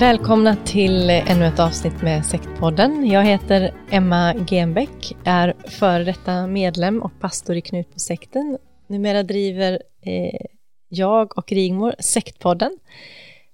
[0.00, 3.06] Välkomna till ännu ett avsnitt med Sektpodden.
[3.06, 8.58] Jag heter Emma Genbeck, är före detta medlem och pastor i Knutbysekten.
[8.86, 10.46] Numera driver eh,
[10.88, 12.78] jag och Rigmor Sektpodden.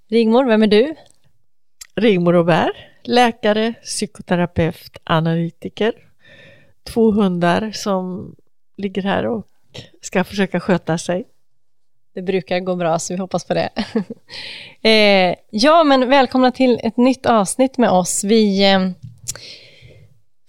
[0.09, 0.95] Rigmor, vem är du?
[1.95, 5.93] Rigmor Robert, läkare, psykoterapeut, analytiker.
[6.85, 8.35] Två hundar som
[8.77, 9.47] ligger här och
[10.01, 11.25] ska försöka sköta sig.
[12.17, 13.71] Det brukar gå bra, så vi hoppas på det.
[14.83, 18.25] eh, ja, men välkomna till ett nytt avsnitt med oss.
[18.25, 18.91] Vi, eh,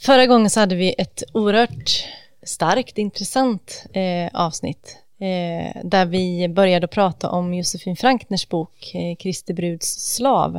[0.02, 2.06] förra gången så hade vi ett oerhört
[2.44, 9.54] starkt, intressant eh, avsnitt eh, där vi började prata om Josefin Frankners bok eh, Kristi
[9.54, 10.56] bruds slav.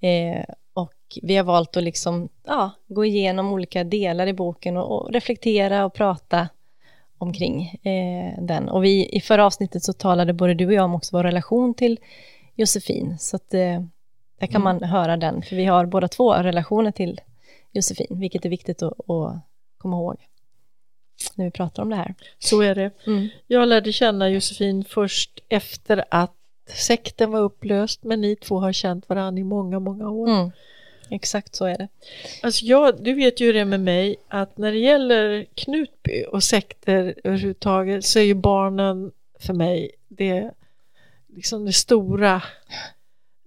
[0.00, 5.02] Eh, och vi har valt att liksom, ja, gå igenom olika delar i boken och,
[5.02, 6.48] och reflektera och prata
[7.18, 8.68] omkring eh, den.
[8.68, 11.74] Och vi, i förra avsnittet så talade både du och jag om också vår relation
[11.74, 11.98] till
[12.54, 13.16] Josefin.
[13.18, 13.82] Så att eh,
[14.38, 14.62] där kan mm.
[14.62, 17.20] man höra den, för vi har båda två relationer till
[17.72, 19.40] Josefin, vilket är viktigt att, att
[19.78, 20.16] komma ihåg
[21.34, 22.14] när vi pratar om det här.
[22.38, 22.90] Så är det.
[23.06, 23.28] Mm.
[23.46, 26.34] Jag lärde känna Josefin först efter att
[26.74, 30.28] sekten var upplöst, men ni två har känt varandra i många, många år.
[30.28, 30.50] Mm.
[31.10, 31.88] Exakt så är det.
[32.42, 37.14] Alltså jag, du vet ju det med mig att när det gäller Knutby och sekter
[37.24, 40.50] överhuvudtaget så är ju barnen för mig det,
[41.34, 42.42] liksom det stora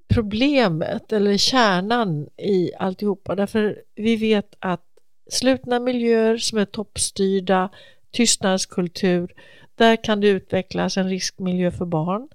[0.08, 3.36] problemet eller kärnan i alltihopa.
[3.36, 4.86] Därför vi vet att
[5.30, 7.70] slutna miljöer som är toppstyrda,
[8.12, 9.34] tystnadskultur,
[9.76, 12.30] där kan det utvecklas en riskmiljö för barn.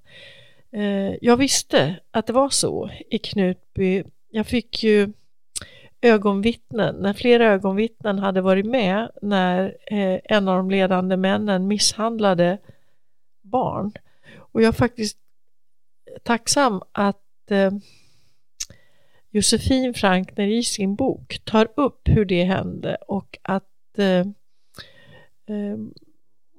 [0.71, 4.03] Eh, jag visste att det var så i Knutby
[4.35, 5.13] jag fick ju
[6.01, 12.57] ögonvittnen, när flera ögonvittnen hade varit med när eh, en av de ledande männen misshandlade
[13.41, 13.91] barn.
[14.35, 15.17] Och jag är faktiskt
[16.23, 17.71] tacksam att eh,
[19.29, 24.19] Josefin Frankner i sin bok tar upp hur det hände och att eh,
[25.55, 25.77] eh,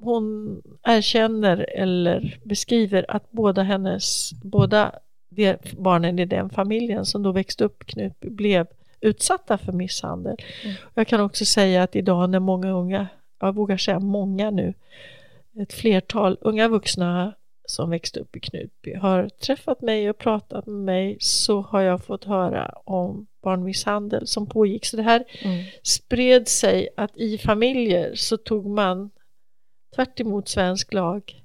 [0.01, 4.99] hon erkänner eller beskriver att båda hennes, båda
[5.29, 8.67] det, barnen i den familjen som då växte upp Knut blev
[9.01, 10.37] utsatta för misshandel.
[10.65, 10.77] Mm.
[10.95, 13.09] Jag kan också säga att idag när många unga,
[13.41, 14.75] jag vågar säga många nu,
[15.63, 17.35] ett flertal unga vuxna
[17.67, 22.05] som växte upp i Knutby har träffat mig och pratat med mig så har jag
[22.05, 24.87] fått höra om barnmisshandel som pågick.
[24.87, 25.65] Så det här mm.
[25.83, 29.11] spred sig att i familjer så tog man
[29.97, 31.43] tvärt svensk lag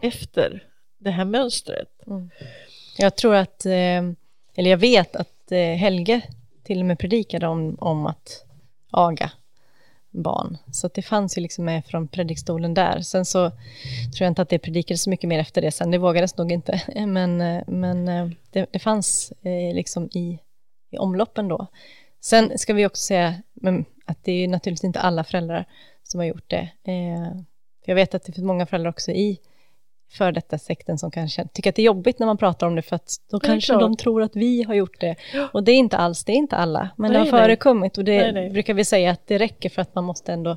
[0.00, 0.64] efter
[0.98, 1.88] det här mönstret.
[2.06, 2.30] Mm.
[2.98, 4.02] Jag tror att, eh,
[4.54, 6.20] eller jag vet att eh, Helge
[6.62, 8.44] till och med predikade om, om att
[8.90, 9.30] aga
[10.10, 10.58] barn.
[10.72, 13.00] Så det fanns ju liksom med från predikstolen där.
[13.00, 15.90] Sen så tror jag inte att det predikades så mycket mer efter det sen.
[15.90, 16.82] Det vågades nog inte.
[17.06, 18.06] Men, eh, men
[18.50, 19.32] det, det fanns
[19.74, 20.38] liksom i,
[20.90, 21.66] i omloppen då.
[22.20, 23.34] Sen ska vi också säga
[24.04, 25.64] att det är naturligtvis inte alla föräldrar
[26.02, 26.68] som har gjort det.
[27.86, 29.38] Jag vet att det finns många föräldrar också i
[30.08, 32.82] för detta sekten som kanske tycker att det är jobbigt när man pratar om det,
[32.82, 33.80] för att då kanske klart.
[33.80, 35.16] de tror att vi har gjort det.
[35.52, 38.04] Och det är inte alls, det är inte alla, men nej, det har förekommit och
[38.04, 38.50] det nej, nej.
[38.50, 40.56] brukar vi säga att det räcker för att man måste ändå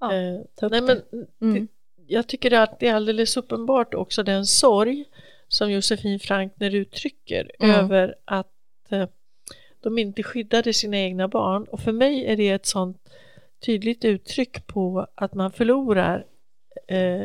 [0.00, 1.04] ja, eh, ta upp nej, det.
[1.10, 1.68] Men mm.
[2.06, 5.04] Jag tycker att det är alldeles uppenbart också den sorg
[5.48, 7.76] som Josefin Frankner uttrycker mm.
[7.76, 8.46] över att
[8.88, 9.06] eh,
[9.80, 12.96] de inte skyddade sina egna barn och för mig är det ett sånt
[13.66, 16.26] tydligt uttryck på att man förlorar
[16.88, 17.22] eh,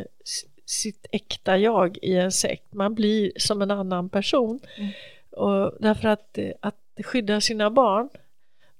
[0.70, 2.74] sitt äkta jag i en sekt.
[2.74, 4.60] Man blir som en annan person.
[4.76, 4.90] Mm.
[5.30, 8.08] Och därför att, att skydda sina barn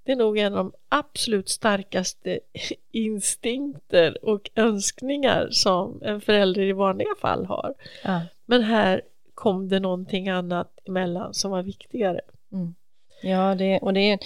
[0.03, 2.41] det är nog en av de absolut starkaste
[2.91, 7.75] instinkter och önskningar som en förälder i vanliga fall har.
[8.05, 8.21] Ja.
[8.47, 9.03] Men här
[9.35, 12.21] kom det någonting annat emellan som var viktigare.
[12.53, 12.75] Mm.
[13.23, 14.19] Ja, det, och det är,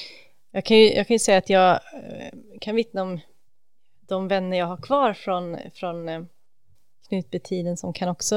[0.51, 3.21] jag, kan ju, jag kan ju säga att jag eh, kan vittna om
[4.01, 6.23] de vänner jag har kvar från, från eh,
[7.15, 8.37] Knutbytiden som kan också,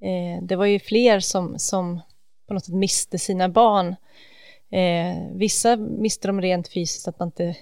[0.00, 2.00] eh, det var ju fler som, som
[2.48, 3.96] på något sätt miste sina barn
[4.70, 7.56] Eh, vissa miste de rent fysiskt, att man inte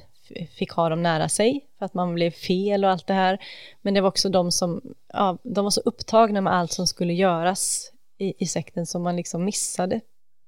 [0.59, 3.39] fick ha dem nära sig, för att man blev fel och allt det här.
[3.83, 7.13] Men det var också de som, ja, de var så upptagna med allt som skulle
[7.13, 10.01] göras i, i sekten, så man liksom missade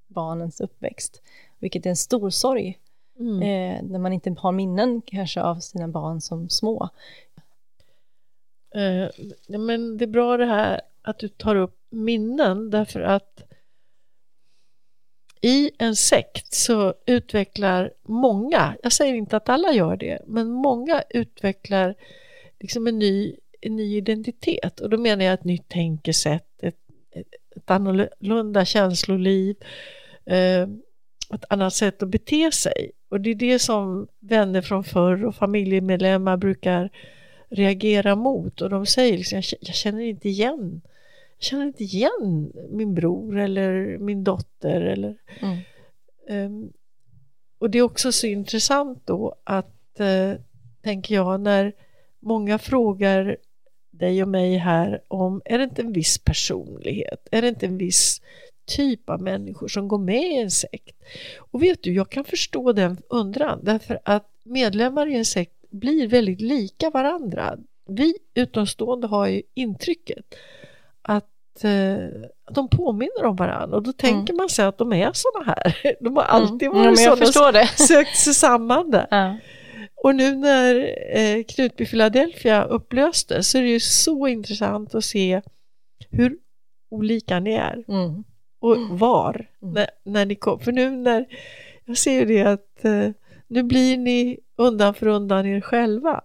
[0.09, 1.23] barnens uppväxt,
[1.59, 2.79] vilket är en stor sorg.
[3.19, 3.43] Mm.
[3.43, 6.89] Eh, när man inte har minnen kanske av sina barn som små.
[8.75, 9.09] Eh,
[9.59, 13.51] men det är bra det här att du tar upp minnen därför att
[15.41, 21.03] i en sekt så utvecklar många, jag säger inte att alla gör det, men många
[21.11, 21.95] utvecklar
[22.61, 26.77] liksom en ny, en ny identitet och då menar jag ett nytt tänkesätt, ett,
[27.57, 29.57] ett, annorlunda känsloliv,
[30.27, 30.63] eh,
[31.35, 32.91] ett annat sätt att bete sig.
[33.09, 36.91] Och det är det som vänner från förr och familjemedlemmar brukar
[37.51, 40.81] reagera mot och de säger liksom, jag känner inte igen
[41.41, 44.81] jag känner inte igen min bror eller min dotter.
[44.81, 45.59] Eller, mm.
[46.47, 46.73] um,
[47.59, 50.35] och det är också så intressant då att, uh,
[50.83, 51.73] tänker jag, när
[52.21, 53.37] många frågar
[53.91, 57.29] dig och mig här om, är det inte en viss personlighet?
[57.31, 58.23] Är det inte en viss
[58.65, 60.97] typ av människor som går med i en sekt?
[61.39, 66.09] Och vet du, jag kan förstå den undran därför att medlemmar i en sekt blir
[66.09, 67.57] väldigt lika varandra.
[67.89, 70.25] Vi utomstående har ju intrycket
[71.03, 74.37] att eh, de påminner om varandra och då tänker mm.
[74.37, 75.97] man sig att de är sådana här.
[76.05, 76.79] De har alltid mm.
[76.79, 79.07] varit mm, sådana, sökt sig samman där.
[79.11, 79.37] Ja.
[80.03, 85.41] Och nu när eh, Knutby Philadelphia upplöstes så är det ju så intressant att se
[86.11, 86.37] hur
[86.91, 87.85] olika ni är.
[87.89, 88.25] Mm.
[88.61, 89.75] Och var, mm.
[89.75, 90.61] när, när ni kom.
[90.61, 91.27] För nu när,
[91.85, 93.09] jag ser ju det att eh,
[93.49, 96.21] nu blir ni undan för undan er själva.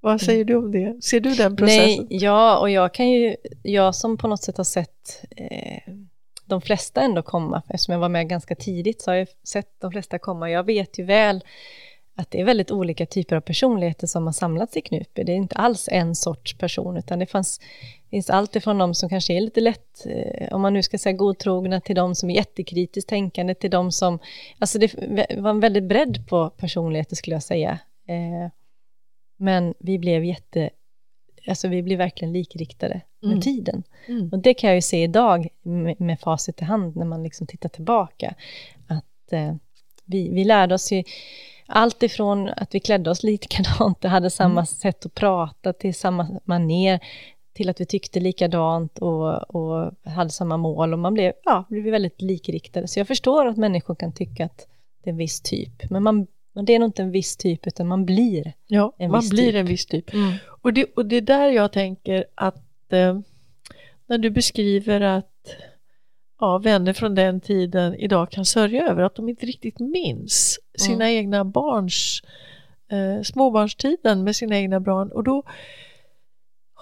[0.00, 1.04] Vad säger du om det?
[1.04, 2.06] Ser du den processen?
[2.10, 5.92] Nej, ja, och jag kan ju, jag som på något sätt har sett eh,
[6.44, 9.92] de flesta ändå komma, eftersom jag var med ganska tidigt så har jag sett de
[9.92, 10.50] flesta komma.
[10.50, 11.44] Jag vet ju väl
[12.16, 15.22] att det är väldigt olika typer av personligheter som har samlats i Knutby.
[15.22, 17.60] Det är inte alls en sorts person, utan det fanns,
[18.12, 21.12] finns allt ifrån de som kanske är lite lätt, eh, om man nu ska säga
[21.12, 24.18] godtrogna, till de som är jättekritiskt tänkande, till de som...
[24.58, 24.94] Alltså det
[25.36, 27.78] var en väldigt bredd på personligheter skulle jag säga.
[28.08, 28.50] Eh,
[29.36, 30.70] men vi blev jätte,
[31.48, 33.40] alltså vi blev verkligen likriktade med mm.
[33.40, 33.82] tiden.
[34.06, 34.28] Mm.
[34.32, 37.46] Och det kan jag ju se idag med, med facit i hand när man liksom
[37.46, 38.34] tittar tillbaka.
[38.88, 39.54] Att eh,
[40.04, 41.04] vi, vi lärde oss ju
[41.66, 44.66] allt ifrån att vi klädde oss likadant, hade samma mm.
[44.66, 47.00] sätt att prata, till samma maner,
[47.52, 51.84] till att vi tyckte likadant och, och hade samma mål och man blev, ja, blev
[51.84, 52.88] väldigt likriktade.
[52.88, 54.66] Så jag förstår att människor kan tycka att
[55.02, 57.66] det är en viss typ, men man men det är nog inte en viss typ,
[57.66, 59.54] utan man blir ja, en man viss blir typ.
[59.54, 60.14] en viss typ.
[60.14, 60.34] Mm.
[60.62, 63.18] Och, det, och det är där jag tänker att eh,
[64.06, 65.56] när du beskriver att
[66.40, 71.04] ja, vänner från den tiden idag kan sörja över att de inte riktigt minns sina
[71.04, 71.18] mm.
[71.18, 72.22] egna barns
[72.88, 75.12] eh, småbarnstiden med sina egna barn.
[75.12, 75.42] Och då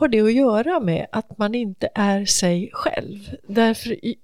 [0.01, 3.19] har det att göra med att man inte är sig själv.
[3.49, 4.17] Därför i,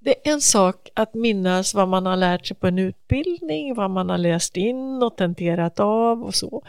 [0.00, 3.90] det är en sak att minnas vad man har lärt sig på en utbildning, vad
[3.90, 6.62] man har läst in och tenterat av och så.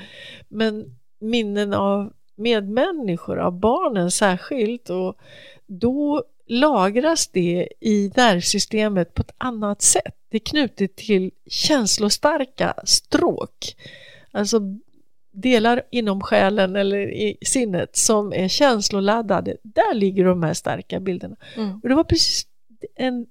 [0.47, 5.17] Men minnen av medmänniskor, av barnen särskilt, och
[5.67, 10.15] då lagras det i nervsystemet på ett annat sätt.
[10.29, 13.75] Det är knutet till känslostarka stråk,
[14.31, 14.59] alltså
[15.41, 19.57] delar inom själen eller i sinnet som är känsloladdade.
[19.63, 21.35] Där ligger de här starka bilderna.
[21.55, 21.79] Mm.
[21.83, 22.45] Och det var precis
[22.95, 23.25] en,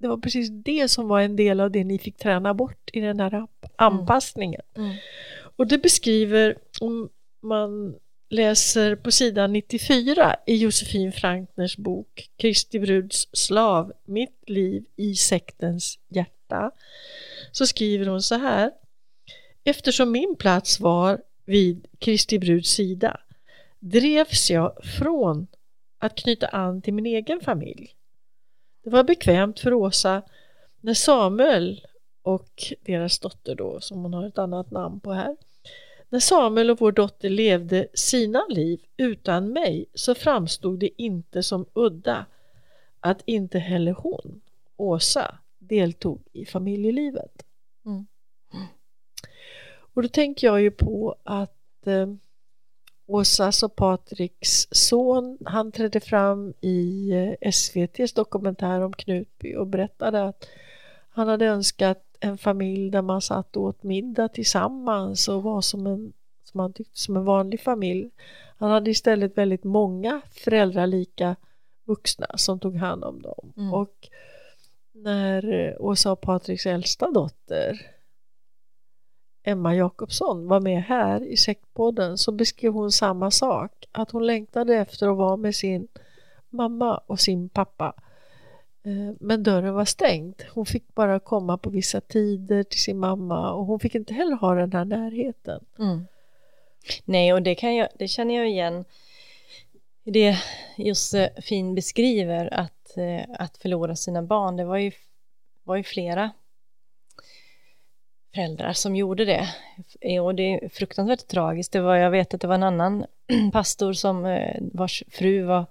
[0.00, 3.00] det var precis det som var en del av det ni fick träna bort i
[3.00, 4.62] den här anpassningen.
[4.76, 4.88] Mm.
[4.88, 4.98] Mm.
[5.56, 7.08] Och det beskriver, om
[7.42, 7.94] man
[8.30, 15.98] läser på sidan 94 i Josefin Frankners bok Kristi bruds slav, mitt liv i sektens
[16.08, 16.70] hjärta,
[17.52, 18.70] så skriver hon så här.
[19.64, 23.20] Eftersom min plats var vid Kristi bruds sida
[23.78, 25.46] drevs jag från
[25.98, 27.96] att knyta an till min egen familj
[28.82, 30.22] det var bekvämt för Åsa
[30.80, 31.86] när Samuel
[32.22, 35.36] och deras dotter då, som hon har ett annat namn på här.
[36.08, 41.66] När Samuel och vår dotter levde sina liv utan mig så framstod det inte som
[41.74, 42.26] udda
[43.00, 44.40] att inte heller hon,
[44.76, 47.42] Åsa, deltog i familjelivet.
[47.84, 48.06] Mm.
[49.94, 52.06] Och då tänker jag ju på att eh,
[53.06, 60.24] Åsas och Patriks son, han trädde fram i eh, SVTs dokumentär om Knutby och berättade
[60.24, 60.48] att
[61.10, 65.86] han hade önskat en familj där man satt och åt middag tillsammans och var som
[65.86, 66.12] en,
[66.44, 68.10] som han tyckte, som en vanlig familj.
[68.56, 71.36] Han hade istället väldigt många föräldralika
[71.84, 73.52] vuxna som tog hand om dem.
[73.56, 73.74] Mm.
[73.74, 74.08] Och
[74.92, 77.80] när eh, Åsa och Patriks äldsta dotter
[79.44, 84.76] Emma Jakobsson var med här i Sektpodden så beskrev hon samma sak, att hon längtade
[84.76, 85.88] efter att vara med sin
[86.50, 87.94] mamma och sin pappa.
[88.82, 90.42] Eh, men dörren var stängd.
[90.54, 94.36] Hon fick bara komma på vissa tider till sin mamma och hon fick inte heller
[94.36, 95.64] ha den här närheten.
[95.78, 96.06] Mm.
[97.04, 98.84] Nej, och det, kan jag, det känner jag igen
[100.04, 100.36] det
[100.76, 104.56] Josefin beskriver, att, eh, att förlora sina barn.
[104.56, 104.92] Det var ju,
[105.64, 106.30] var ju flera
[108.34, 109.48] föräldrar som gjorde det.
[110.00, 111.72] Eh, och det är fruktansvärt tragiskt.
[111.72, 113.06] Det var, jag vet att det var en annan
[113.52, 115.66] pastor som eh, vars fru var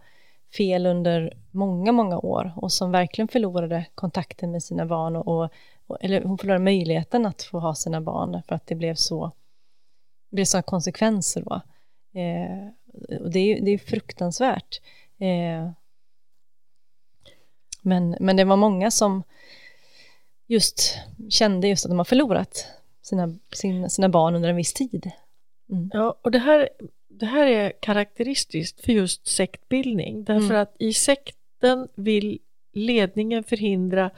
[0.57, 5.51] fel under många, många år och som verkligen förlorade kontakten med sina barn och,
[5.87, 9.31] och eller hon förlorade möjligheten att få ha sina barn för att det blev så
[10.29, 11.61] det blev sådana konsekvenser då.
[12.19, 12.67] Eh,
[13.21, 14.81] och det är, det är fruktansvärt.
[15.19, 15.71] Eh,
[17.81, 19.23] men, men det var många som
[20.51, 20.97] just
[21.29, 22.65] kände just att de har förlorat
[23.01, 25.11] sina, sina, sina barn under en viss tid.
[25.71, 25.89] Mm.
[25.93, 26.69] Ja, och det här,
[27.09, 30.61] det här är karaktäristiskt för just sektbildning därför mm.
[30.61, 32.39] att i sekten vill
[32.73, 34.11] ledningen förhindra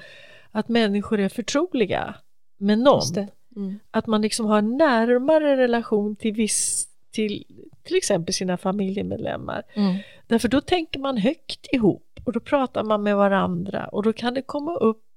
[0.51, 2.15] att människor är förtroliga
[2.57, 3.27] med någon.
[3.55, 3.79] Mm.
[3.91, 7.45] Att man liksom har närmare relation till viss till
[7.83, 9.63] till exempel sina familjemedlemmar.
[9.73, 9.97] Mm.
[10.27, 14.33] Därför då tänker man högt ihop och då pratar man med varandra och då kan
[14.33, 15.12] det komma upp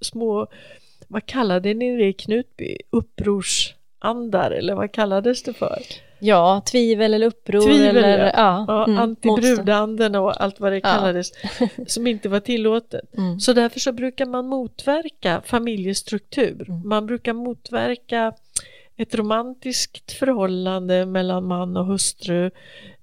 [0.00, 0.46] små,
[1.08, 5.82] vad kallade ni det i Knutby, upprorsandar eller vad kallades det för?
[6.18, 7.60] Ja, tvivel eller uppror.
[7.60, 8.32] Tvivel, eller, ja.
[8.36, 11.68] ja, ja mm, antibrudanden och allt vad det kallades, ja.
[11.86, 13.16] som inte var tillåtet.
[13.16, 13.40] Mm.
[13.40, 16.68] Så därför så brukar man motverka familjestruktur.
[16.68, 16.88] Mm.
[16.88, 18.32] Man brukar motverka
[18.96, 22.50] ett romantiskt förhållande mellan man och hustru,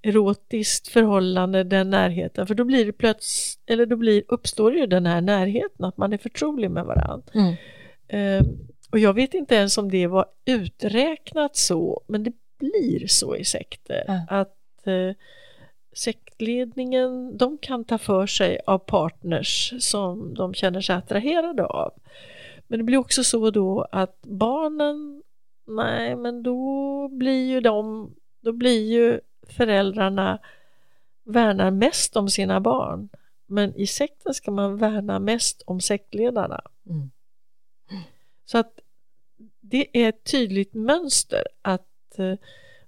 [0.06, 5.06] erotiskt förhållande, den närheten, för då blir det plötsligt, eller då blir, uppstår ju den
[5.06, 7.32] här närheten, att man är förtrolig med varandra.
[7.34, 7.56] Mm.
[8.14, 8.48] Uh,
[8.92, 13.46] och jag vet inte ens om det var uträknat så, men det blir så i
[13.46, 14.22] sekter, mm.
[14.30, 14.58] att
[14.88, 15.14] uh,
[15.96, 21.94] sektledningen, de kan ta för sig av partners som de känner sig attraherade av.
[22.68, 25.22] Men det blir också så då att barnen
[25.68, 28.10] Nej, men då blir ju de,
[28.42, 30.40] då blir ju föräldrarna
[31.24, 33.10] värnar mest om sina barn.
[33.46, 36.62] Men i sekten ska man värna mest om sektledarna.
[36.90, 37.12] Mm.
[38.46, 38.80] Så att
[39.62, 42.36] det är ett tydligt mönster att eh,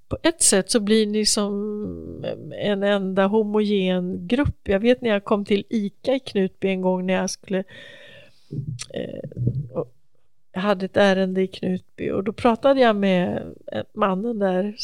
[0.07, 4.67] på ett sätt så blir ni som en enda homogen grupp.
[4.67, 7.63] Jag vet när jag kom till ICA i Knutby en gång när jag skulle
[8.93, 9.29] eh,
[10.51, 13.53] jag hade ett ärende i Knutby och då pratade jag med
[13.93, 14.75] mannen där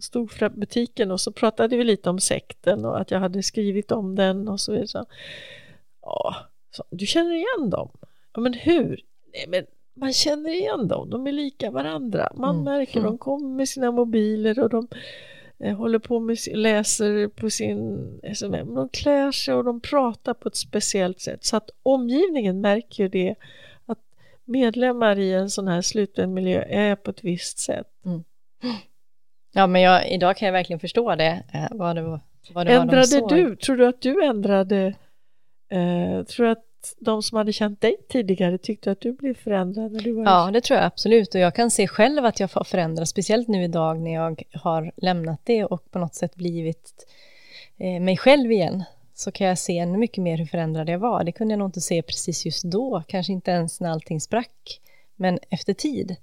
[0.00, 3.92] stod för butiken och så pratade vi lite om sekten och att jag hade skrivit
[3.92, 4.86] om den och så vidare.
[4.86, 5.06] Så,
[6.02, 6.36] ja,
[6.70, 7.90] så, du känner igen dem?
[8.34, 9.00] Ja, men hur?
[9.32, 12.32] Nej, men man känner igen dem, de är lika varandra.
[12.34, 12.64] Man mm.
[12.64, 13.10] märker, mm.
[13.10, 14.88] de kommer med sina mobiler och de
[15.58, 18.74] eh, håller på med, läser på sin SMM.
[18.74, 23.34] De klär sig och de pratar på ett speciellt sätt så att omgivningen märker det
[24.46, 27.86] medlemmar i en sån här sluten miljö är på ett visst sätt.
[28.04, 28.22] Mm.
[29.56, 31.42] Ja, men jag, idag kan jag verkligen förstå det.
[31.52, 32.20] Eh, vad det,
[32.52, 34.94] vad det ändrade var de du, tror du att du ändrade,
[35.70, 36.64] eh, tror du att
[36.98, 39.92] de som hade känt dig tidigare tyckte att du blev förändrad?
[39.92, 42.50] När du var ja, det tror jag absolut och jag kan se själv att jag
[42.50, 47.06] förändras, speciellt nu idag när jag har lämnat det och på något sätt blivit
[47.76, 48.84] eh, mig själv igen
[49.14, 51.24] så kan jag se ännu mycket mer hur förändrad jag var.
[51.24, 54.80] Det kunde jag nog inte se precis just då, kanske inte ens när allting sprack.
[55.16, 56.16] Men efter tid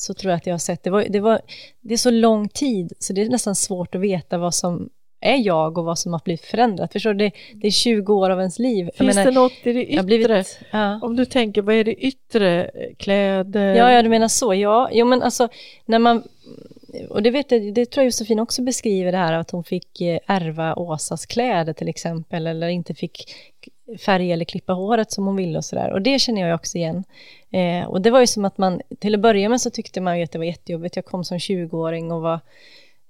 [0.00, 1.40] så tror jag att jag har sett, det, var, det, var,
[1.80, 4.88] det är så lång tid så det är nästan svårt att veta vad som
[5.20, 6.92] är jag och vad som har blivit förändrat.
[6.92, 7.24] Förstår du?
[7.24, 8.90] Det, det är 20 år av ens liv.
[8.94, 10.02] Finns menar, det något i det yttre?
[10.02, 11.00] Blivit, ja.
[11.02, 12.70] Om du tänker, vad är det yttre?
[12.98, 13.74] Kläder?
[13.74, 14.54] Ja, ja, du menar så.
[14.54, 15.48] Ja, jo, men alltså
[15.86, 16.22] när man
[17.10, 20.00] och det, vet jag, det tror jag Josefin också beskriver det här att hon fick
[20.00, 23.34] eh, ärva Åsas kläder till exempel eller inte fick
[23.98, 25.92] färga eller klippa håret som hon ville och sådär.
[25.92, 27.04] Och det känner jag också igen.
[27.50, 30.18] Eh, och det var ju som att man, till att börja med så tyckte man
[30.18, 30.96] ju att det var jättejobbigt.
[30.96, 32.40] Jag kom som 20-åring och var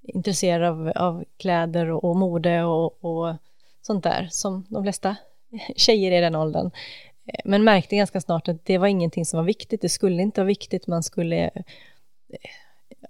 [0.02, 3.35] intresserad av, av kläder och, och mode och, och
[3.82, 5.16] sånt där, som de flesta
[5.76, 6.70] tjejer i den åldern.
[7.26, 9.80] Eh, men märkte ganska snart att det var ingenting som var viktigt.
[9.80, 10.87] Det skulle inte vara viktigt.
[10.87, 11.50] Man skulle eh,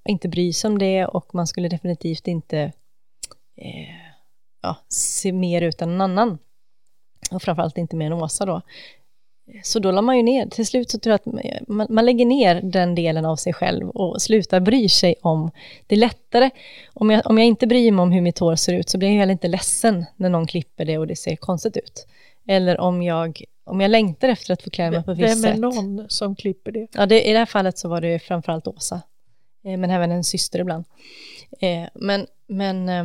[0.09, 2.59] inte bry sig om det och man skulle definitivt inte
[3.57, 3.95] eh,
[4.63, 6.39] ja, se mer ut än någon annan.
[7.31, 8.63] Och framförallt inte mer än Åsa då.
[9.63, 12.27] Så då la man ju ner, till slut så tror jag att man, man, lägger
[12.27, 15.51] ner den delen av sig själv och slutar bry sig om,
[15.87, 16.51] det är lättare,
[16.95, 19.09] om jag, om jag inte bryr mig om hur mitt hår ser ut så blir
[19.09, 22.07] jag heller inte ledsen när någon klipper det och det ser konstigt ut.
[22.49, 25.45] Eller om jag, om jag längtar efter att få klä mig på ett visst sätt.
[25.45, 26.87] Vem är någon som klipper det?
[26.93, 29.03] Ja, det, i det här fallet så var det framförallt Åsa,
[29.63, 30.85] men även en syster ibland.
[31.61, 33.05] Eh, men, men eh,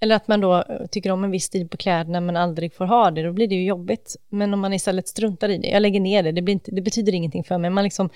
[0.00, 3.10] eller att man då tycker om en viss stil på kläderna men aldrig får ha
[3.10, 4.16] det, då blir det ju jobbigt.
[4.28, 7.14] Men om man istället struntar i det, jag lägger ner det, det, inte, det betyder
[7.14, 8.10] ingenting för mig, man liksom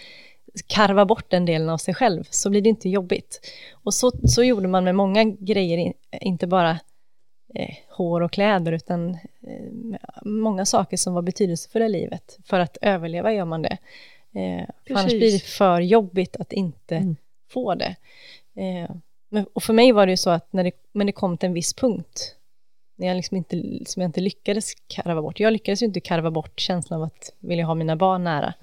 [0.67, 3.41] karvar bort den delen av sig själv, så blir det inte jobbigt.
[3.73, 6.71] Och så, så gjorde man med många grejer, inte bara
[7.55, 12.39] eh, hår och kläder, utan eh, många saker som var betydelsefulla i livet.
[12.45, 13.79] För att överleva gör man det.
[14.35, 17.17] Eh, annars blir det för jobbigt att inte mm
[17.52, 17.97] få det.
[18.54, 18.90] Eh,
[19.28, 21.47] men, och för mig var det ju så att när det, men det kom till
[21.47, 22.37] en viss punkt,
[22.97, 23.56] när jag liksom inte,
[23.87, 25.40] som jag inte lyckades karva bort.
[25.40, 28.54] Jag lyckades ju inte karva bort känslan av att vilja ha mina barn nära.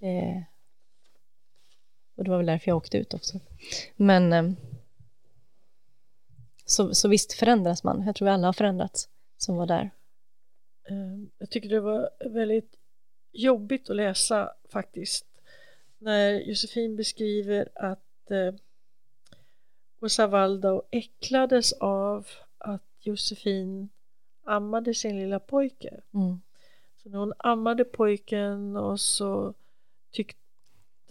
[0.00, 0.42] Eh,
[2.16, 3.40] och det var väl därför jag åkte ut också.
[3.96, 4.50] Men eh,
[6.64, 8.02] så, så visst förändras man.
[8.06, 9.90] Jag tror vi alla har förändrats som var där.
[10.88, 12.74] Eh, jag tycker det var väldigt
[13.32, 15.26] jobbigt att läsa faktiskt
[15.98, 18.54] när Josefin beskriver att eh,
[20.00, 22.26] Åsa Waldau äcklades av
[22.58, 23.88] att Josefin
[24.44, 26.00] ammade sin lilla pojke.
[26.14, 26.40] Mm.
[26.96, 29.54] Så när hon ammade pojken och så
[30.10, 30.36] tyck,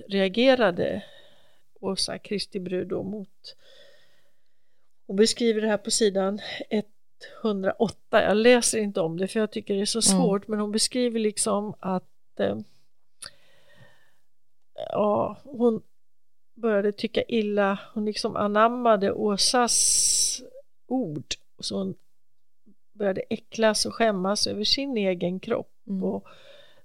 [0.08, 1.04] reagerade
[1.80, 3.56] Åsa, Kristi brud, då mot
[5.06, 6.40] och beskriver det här på sidan
[7.44, 8.24] 108.
[8.24, 10.22] Jag läser inte om det för jag tycker det är så mm.
[10.22, 10.52] svårt mm.
[10.52, 12.58] men hon beskriver liksom att eh,
[14.76, 15.82] ja, hon
[16.58, 20.42] började tycka illa, hon liksom anammade Åsas
[20.88, 21.26] ord.
[21.60, 21.96] Så hon
[22.94, 26.04] började äcklas och skämmas över sin egen kropp mm.
[26.04, 26.28] och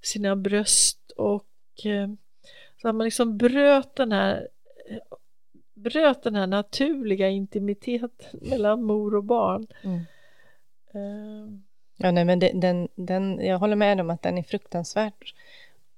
[0.01, 1.47] sina bröst och
[1.85, 2.09] eh,
[2.83, 4.49] så att man liksom bröt den här
[5.75, 9.67] bröt den här naturliga intimiteten mellan mor och barn.
[9.83, 10.01] Mm.
[10.95, 11.59] Uh.
[11.97, 15.35] Ja, nej, men den, den, den, jag håller med om att den är fruktansvärt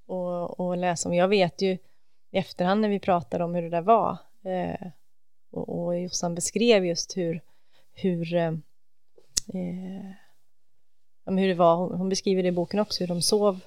[0.09, 1.15] att, att läsa om.
[1.15, 1.79] Jag vet ju
[2.35, 4.19] i efterhand när vi pratade om hur det där var.
[4.43, 4.89] Eh,
[5.51, 7.41] och, och Jossan beskrev just hur,
[7.93, 8.53] hur, eh,
[11.27, 11.77] hur det var.
[11.77, 13.61] Hon, hon, beskriver det i boken också, hur de sov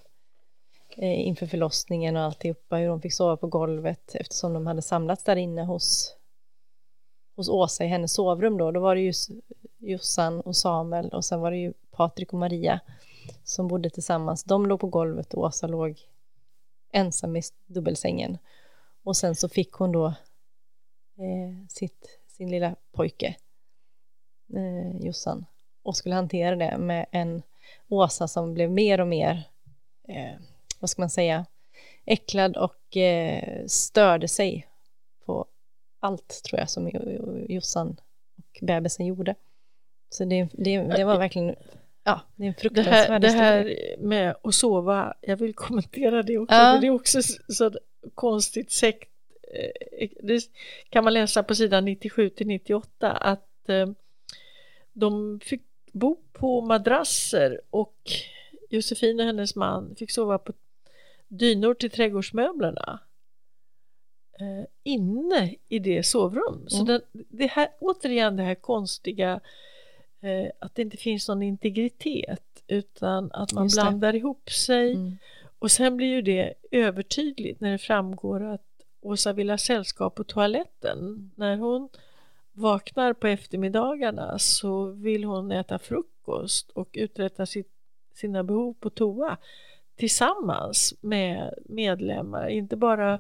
[0.89, 5.23] eh, inför förlossningen och alltihopa, hur de fick sova på golvet eftersom de hade samlats
[5.23, 6.15] där inne hos,
[7.35, 8.71] hos Åsa i hennes sovrum då.
[8.71, 9.13] Då var det ju
[9.77, 12.79] Jossan och Samuel och sen var det ju Patrik och Maria
[13.43, 14.43] som bodde tillsammans.
[14.43, 15.99] De låg på golvet och Åsa låg
[16.91, 18.37] ensam i dubbelsängen.
[19.03, 20.05] Och sen så fick hon då
[21.17, 23.35] eh, sitt, sin lilla pojke,
[24.53, 25.45] eh, Jossan,
[25.83, 27.41] och skulle hantera det med en
[27.87, 29.43] Åsa som blev mer och mer,
[30.07, 30.35] eh,
[30.79, 31.45] vad ska man säga,
[32.05, 34.67] äcklad och eh, störde sig
[35.25, 35.45] på
[35.99, 36.91] allt tror jag som
[37.49, 37.99] Jossan
[38.37, 39.35] och bebisen gjorde.
[40.09, 41.55] Så det, det, det var verkligen
[42.07, 46.23] Ja, det är en fruktansvärd det här, det här med att sova, jag vill kommentera
[46.23, 46.77] det också, ja.
[46.81, 47.71] det är också så
[48.15, 49.09] konstigt sekt.
[49.53, 50.41] Eh, det
[50.89, 53.89] kan man läsa på sidan 97 till 98 att eh,
[54.93, 57.97] de fick bo på madrasser och
[58.69, 60.53] Josefin och hennes man fick sova på
[61.27, 62.99] dynor till trädgårdsmöblerna
[64.39, 66.55] eh, inne i det sovrum.
[66.55, 66.69] Mm.
[66.69, 69.39] Så det, det här, återigen det här konstiga
[70.21, 75.17] eh, att det inte finns någon integritet utan att man blandar ihop sig mm.
[75.59, 78.61] och sen blir ju det övertydligt när det framgår att
[79.01, 80.97] Åsa vill ha sällskap på toaletten.
[80.99, 81.31] Mm.
[81.35, 81.89] När hon
[82.51, 87.71] vaknar på eftermiddagarna så vill hon äta frukost och uträtta sitt,
[88.13, 89.37] sina behov på toa
[89.95, 93.13] tillsammans med medlemmar, inte bara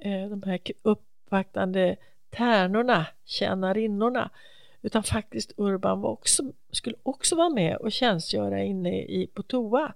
[0.00, 1.96] eh, de här uppvaktande
[2.30, 4.30] tärnorna, tjänarinnorna
[4.82, 9.94] utan faktiskt Urban var också, skulle också vara med och tjänstgöra inne i, på toa.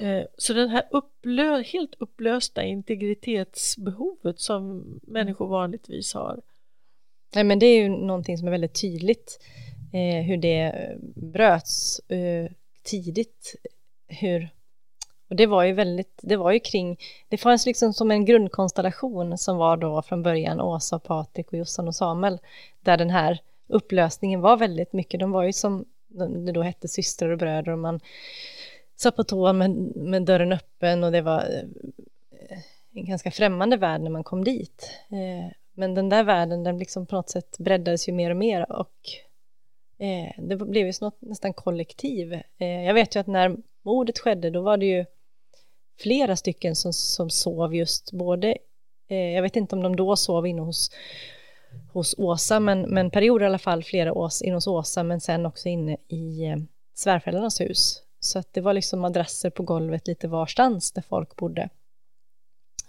[0.00, 6.40] Eh, så den här upplö, helt upplösta integritetsbehovet som människor vanligtvis har.
[7.34, 9.38] Nej, men det är ju någonting som är väldigt tydligt
[9.92, 12.50] eh, hur det eh, bröts eh,
[12.82, 13.54] tidigt
[14.06, 14.48] hur,
[15.28, 19.38] och det var ju väldigt, det var ju kring, det fanns liksom som en grundkonstellation
[19.38, 22.38] som var då från början Åsa, Patrik och Jossan och Samuel,
[22.80, 25.84] där den här upplösningen var väldigt mycket, de var ju som
[26.44, 28.00] det då hette systrar och bröder och man
[28.96, 32.58] satt på tå med, med dörren öppen och det var eh,
[32.94, 34.90] en ganska främmande värld när man kom dit.
[35.10, 38.72] Eh, men den där världen, den liksom på något sätt breddades ju mer och mer
[38.72, 38.94] och
[39.98, 42.40] eh, det blev ju något nästan kollektiv.
[42.58, 45.04] Jag vet ju att när mordet skedde, då var det ju
[46.00, 48.56] flera stycken som, som sov just både,
[49.08, 50.90] jag vet inte om de då sov inne hos
[51.92, 55.46] hos Åsa, men, men perioder i alla fall flera års inne hos Åsa, men sen
[55.46, 56.56] också inne i eh,
[56.94, 58.02] svärföräldrarnas hus.
[58.20, 61.68] Så att det var liksom madrasser på golvet lite varstans där folk bodde.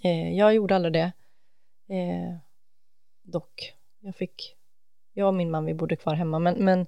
[0.03, 1.11] Eh, jag gjorde aldrig det.
[1.95, 2.35] Eh,
[3.23, 4.55] dock, jag fick,
[5.13, 6.79] jag och min man, vi bodde kvar hemma, men, men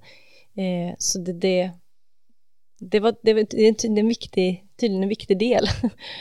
[0.54, 1.70] eh, så det, det,
[2.78, 5.66] det var, det, det är en viktig, tydligen en viktig del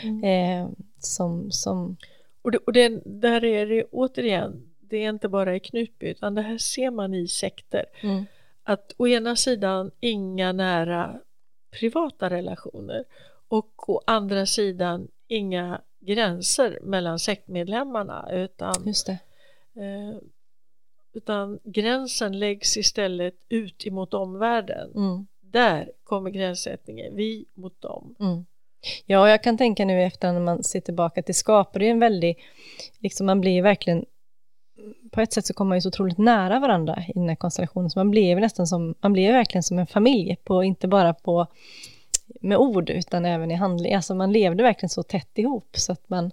[0.03, 0.23] mm.
[0.63, 1.97] eh, som, som
[2.41, 6.35] och, det, och det, där är det återigen det är inte bara i Knutby utan
[6.35, 7.85] det här ser man i sekter.
[8.01, 8.25] Mm.
[8.63, 11.19] Att å ena sidan inga nära
[11.79, 13.05] privata relationer
[13.47, 19.19] och å andra sidan inga gränser mellan sektmedlemmarna utan, det.
[19.81, 20.17] Eh,
[21.13, 24.91] utan gränsen läggs istället ut emot omvärlden.
[24.95, 25.27] Mm.
[25.41, 28.15] Där kommer gränssättningen, vi mot dem.
[28.19, 28.45] Mm.
[29.05, 31.99] Ja, jag kan tänka nu efter när man ser tillbaka att det skapar ju en
[31.99, 32.37] väldig,
[32.99, 34.05] liksom man blir verkligen
[35.11, 37.89] på ett sätt så kommer man ju så otroligt nära varandra i den här konstellationen,
[37.89, 41.47] så man blir nästan som, man blir verkligen som en familj, på, inte bara på,
[42.41, 43.93] med ord, utan även i handling.
[43.93, 46.25] Alltså man levde verkligen så tätt ihop, så att man,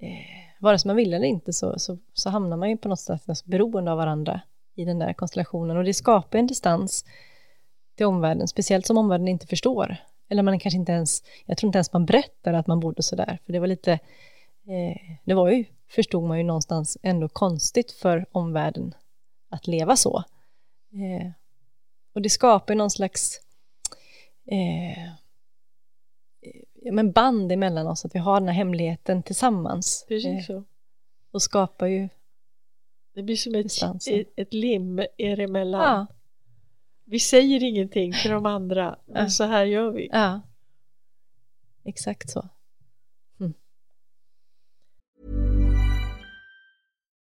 [0.00, 3.00] eh, vare sig man ville eller inte, så, så, så hamnar man ju på något
[3.00, 4.40] sätt alltså, beroende av varandra
[4.74, 7.04] i den där konstellationen, och det skapar en distans
[7.96, 9.96] till omvärlden, speciellt som omvärlden inte förstår.
[10.30, 13.38] Eller man kanske inte ens, jag tror inte ens man berättar att man bodde sådär,
[13.46, 18.26] för det var lite, eh, det var ju förstod man ju någonstans ändå konstigt för
[18.32, 18.94] omvärlden
[19.48, 20.24] att leva så.
[20.92, 21.30] Eh,
[22.14, 23.40] och det skapar någon slags
[24.46, 25.08] eh,
[26.92, 30.04] men band emellan oss, att vi har den här hemligheten tillsammans.
[30.08, 30.56] Precis så.
[30.56, 30.62] Eh,
[31.30, 32.08] och skapar ju
[33.14, 35.80] Det blir som ett, ett lim er emellan.
[35.80, 36.06] Ja.
[37.04, 39.28] Vi säger ingenting till de andra, men ja.
[39.28, 40.08] så här gör vi.
[40.12, 40.40] Ja,
[41.84, 42.48] exakt så.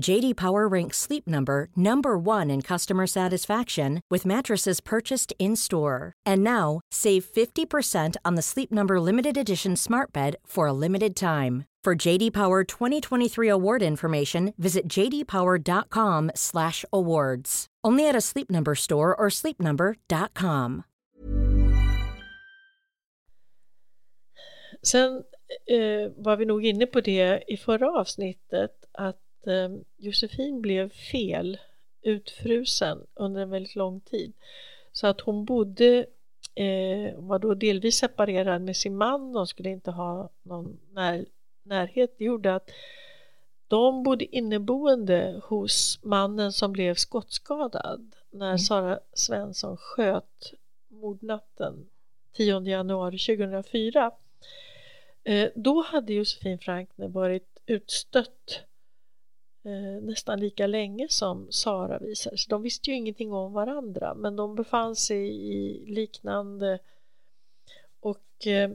[0.00, 6.12] JD Power ranks Sleep Number number 1 in customer satisfaction with mattresses purchased in-store.
[6.26, 11.14] And now, save 50% on the Sleep Number limited edition Smart Bed for a limited
[11.14, 11.64] time.
[11.84, 17.66] For JD Power 2023 award information, visit jdpower.com/awards.
[17.84, 20.82] Only at a Sleep Number store or sleepnumber.com.
[24.82, 25.22] Sen
[25.66, 31.58] eh, var vi nog inne på det i förra avsnittet att eh, Josefin blev fel
[32.02, 34.32] utfrusen under en väldigt lång tid.
[34.92, 36.06] Så att hon bodde,
[36.54, 41.24] eh, var då delvis separerad med sin man, de skulle inte ha någon när,
[41.62, 42.14] närhet.
[42.18, 42.70] Det gjorde att
[43.68, 48.58] de bodde inneboende hos mannen som blev skottskadad när mm.
[48.58, 50.52] Sara Svensson sköt
[50.88, 51.90] mordnatten
[52.32, 54.10] 10 januari 2004.
[55.24, 58.60] Eh, då hade Josefin Frankner varit utstött
[59.64, 62.48] eh, nästan lika länge som Sara visade sig.
[62.48, 66.78] De visste ju ingenting om varandra men de befann sig i liknande
[68.00, 68.70] och eh,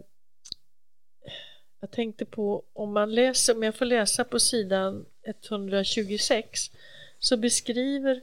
[1.79, 6.71] jag tänkte på om man läser, om jag får läsa på sidan 126
[7.19, 8.21] så beskriver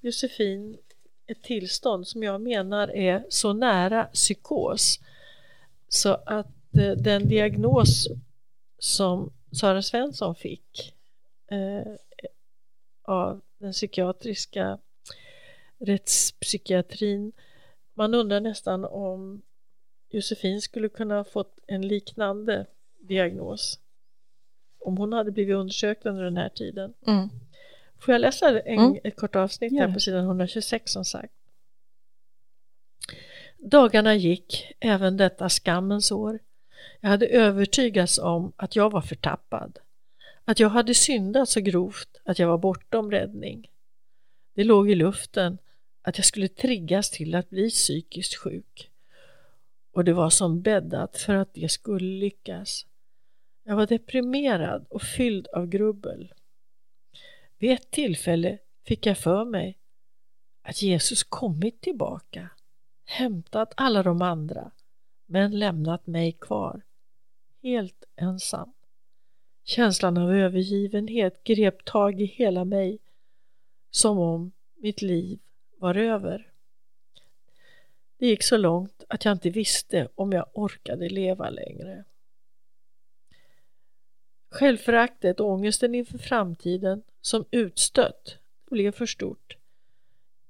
[0.00, 0.78] Josefin
[1.26, 5.00] ett tillstånd som jag menar är så nära psykos
[5.88, 8.08] så att eh, den diagnos
[8.78, 10.94] som Sara Svensson fick
[11.46, 11.92] eh,
[13.02, 14.78] av den psykiatriska
[15.78, 17.32] rättspsykiatrin
[17.94, 19.42] man undrar nästan om
[20.10, 22.66] Josefin skulle kunna ha fått en liknande
[23.00, 23.78] diagnos
[24.78, 26.94] om hon hade blivit undersökt under den här tiden.
[27.06, 27.28] Mm.
[27.98, 28.98] Får jag läsa en, Mm.
[29.04, 31.32] ett kort avsnitt här på sidan 126 som sagt.
[33.58, 36.38] Dagarna gick, även detta skammens år.
[37.00, 39.78] Jag hade övertygats om att jag var förtappad.
[40.44, 43.70] Att jag hade syndat så grovt att jag var bortom räddning.
[44.54, 45.58] Det låg i luften
[46.02, 48.90] att jag skulle triggas till att bli psykiskt sjuk.
[49.92, 52.86] Och det var som bäddat för att det skulle lyckas.
[53.62, 56.32] Jag var deprimerad och fylld av grubbel.
[57.58, 59.78] Vid ett tillfälle fick jag för mig
[60.62, 62.48] att Jesus kommit tillbaka,
[63.04, 64.70] hämtat alla de andra,
[65.26, 66.82] men lämnat mig kvar,
[67.62, 68.73] helt ensam.
[69.64, 72.98] Känslan av övergivenhet grep tag i hela mig,
[73.90, 75.38] som om mitt liv
[75.78, 76.50] var över.
[78.18, 82.04] Det gick så långt att jag inte visste om jag orkade leva längre.
[84.50, 88.38] Självföraktet och ångesten inför framtiden som utstött
[88.70, 89.56] blev för stort.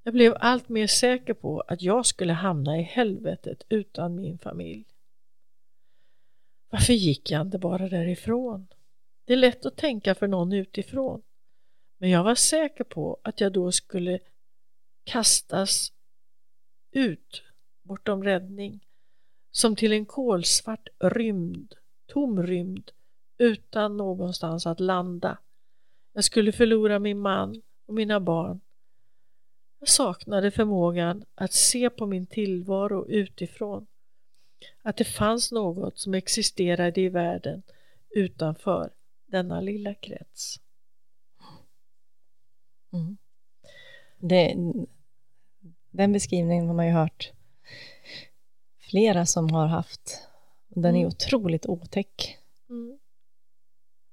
[0.03, 4.85] Jag blev allt mer säker på att jag skulle hamna i helvetet utan min familj.
[6.71, 8.67] Varför gick jag inte bara därifrån?
[9.25, 11.23] Det är lätt att tänka för någon utifrån.
[11.99, 14.19] Men jag var säker på att jag då skulle
[15.05, 15.93] kastas
[16.91, 17.43] ut
[17.83, 18.87] bortom räddning
[19.51, 21.75] som till en kolsvart rymd,
[22.07, 22.91] tom rymd
[23.39, 25.39] utan någonstans att landa.
[26.13, 28.61] Jag skulle förlora min man och mina barn.
[29.79, 33.87] Jag saknade förmågan att se på min tillvaro utifrån.
[34.83, 37.63] Att det fanns något som existerade i världen
[38.11, 38.91] utanför
[39.35, 40.57] denna lilla krets.
[42.93, 43.17] Mm.
[44.19, 44.55] Det,
[45.91, 47.33] den beskrivningen har man ju hört
[48.91, 50.29] flera som har haft.
[50.69, 51.09] Den är Mm.
[51.09, 52.39] otroligt otäck.
[52.71, 52.99] Mm.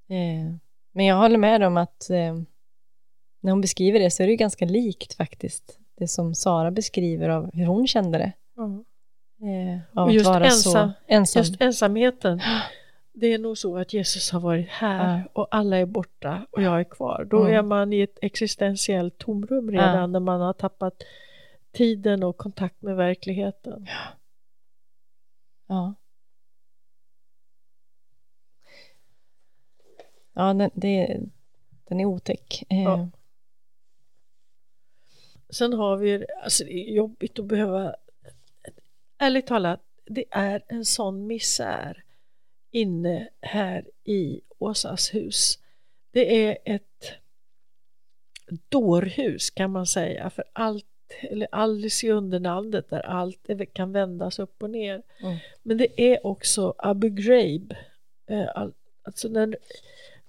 [0.09, 0.55] Eh,
[0.91, 2.35] men jag håller med om att eh,
[3.41, 7.29] när hon beskriver det så är det ju ganska likt faktiskt det som Sara beskriver
[7.29, 8.33] av hur hon kände det.
[8.57, 8.85] Mm.
[9.43, 11.39] Eh, Och just ensam- ensam.
[11.39, 12.41] Just ensamheten.
[13.13, 15.23] Det är nog så att Jesus har varit här Ja.
[15.41, 17.27] och alla är borta och jag är kvar.
[17.29, 17.53] Då Mm.
[17.57, 20.07] är man i ett existentiellt tomrum redan Ja.
[20.07, 21.03] när man har tappat
[21.71, 23.87] tiden och kontakt med verkligheten.
[25.67, 25.93] Ja.
[30.33, 31.19] Ja, den, det,
[31.87, 32.63] den är otäck.
[32.69, 33.09] Eh, Ja.
[35.49, 37.95] Sen har vi, alltså det är jobbigt att behöva,
[39.17, 42.03] ärligt talat, det är en sån misär
[42.71, 45.59] inne här i Åsas hus.
[46.11, 47.11] Det är ett
[48.69, 50.85] dårhus kan man säga för allt,
[51.21, 55.01] eller Alice i underlandet där allt kan vändas upp och ner.
[55.23, 55.37] Mm.
[55.63, 57.73] Men det är också Abu Ghraib.
[58.29, 59.57] Eh, all- Alltså när,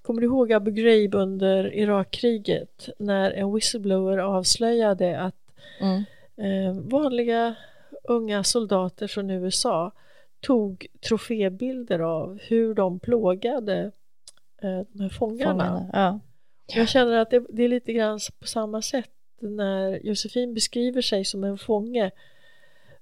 [0.02, 5.36] kommer du ihåg Abu Ghraib under Irakkriget när en whistleblower avslöjade att
[5.80, 6.04] mm,
[6.36, 7.54] eh, vanliga
[8.04, 9.92] unga soldater från USA
[10.42, 13.92] tog trofébilder av hur de plågade
[14.62, 15.50] eh, de här fångarna.
[15.50, 15.90] fångarna.
[15.92, 16.20] Ja.
[16.66, 21.24] Jag känner att det, det är lite grann på samma sätt när Josefin beskriver sig
[21.24, 22.10] som en fånge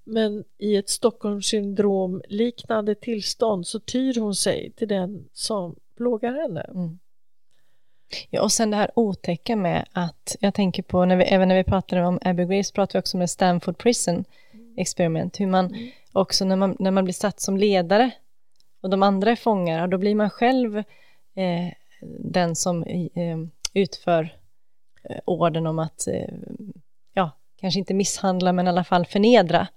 [0.05, 6.61] men i ett Stockholmssyndrom liknande tillstånd så tyr hon sig till den som plågar henne.
[6.61, 6.99] Mm.
[8.31, 11.57] Ja, och sen det här otäcka med att, jag tänker på, när vi, även när
[11.57, 14.25] vi pratade om Ghraib så pratade vi också om Stanford Prison
[14.77, 18.11] Experiment, hur man också när man, när man blir satt som ledare
[18.83, 20.79] och de andra är fångar, då blir man själv
[21.35, 21.73] eh,
[22.19, 23.39] den som eh,
[23.75, 24.37] utför
[25.11, 26.35] eh, orden om att, eh,
[27.15, 27.31] ja,
[27.61, 29.69] kanske inte misshandla, men i alla fall förnedra.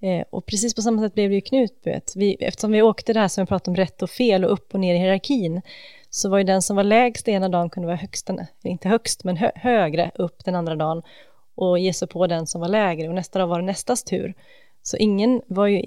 [0.00, 2.12] Eh, och precis på samma sätt blev det ju Knutbyet.
[2.16, 4.74] Vi, eftersom vi åkte det här som vi pratade om rätt och fel och upp
[4.74, 5.62] och ner i hierarkin,
[6.10, 8.30] så var ju den som var lägst ena dagen kunde vara högst,
[8.62, 11.02] inte högst, men hö, högre upp den andra dagen
[11.58, 14.34] och ge sig på den som var lägre och nästa dag var det nästas tur.
[14.82, 15.82] Så ingen var ju,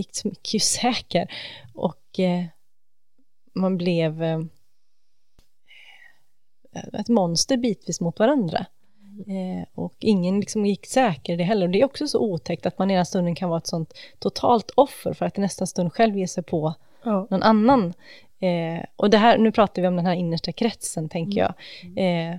[0.54, 1.32] ju säker
[1.74, 2.44] och eh,
[3.54, 4.40] man blev eh,
[6.94, 8.66] ett monster bitvis mot varandra.
[9.28, 11.66] Eh, och ingen liksom gick säker det heller.
[11.66, 14.72] Och det är också så otäckt att man ena stunden kan vara ett sånt totalt
[14.76, 17.28] offer för att i nästa stund själv ge sig på Ja.
[17.30, 17.94] någon annan.
[18.40, 21.54] Eh, och det här, nu pratar vi om den här innersta kretsen, tänker jag.
[21.98, 22.38] Eh,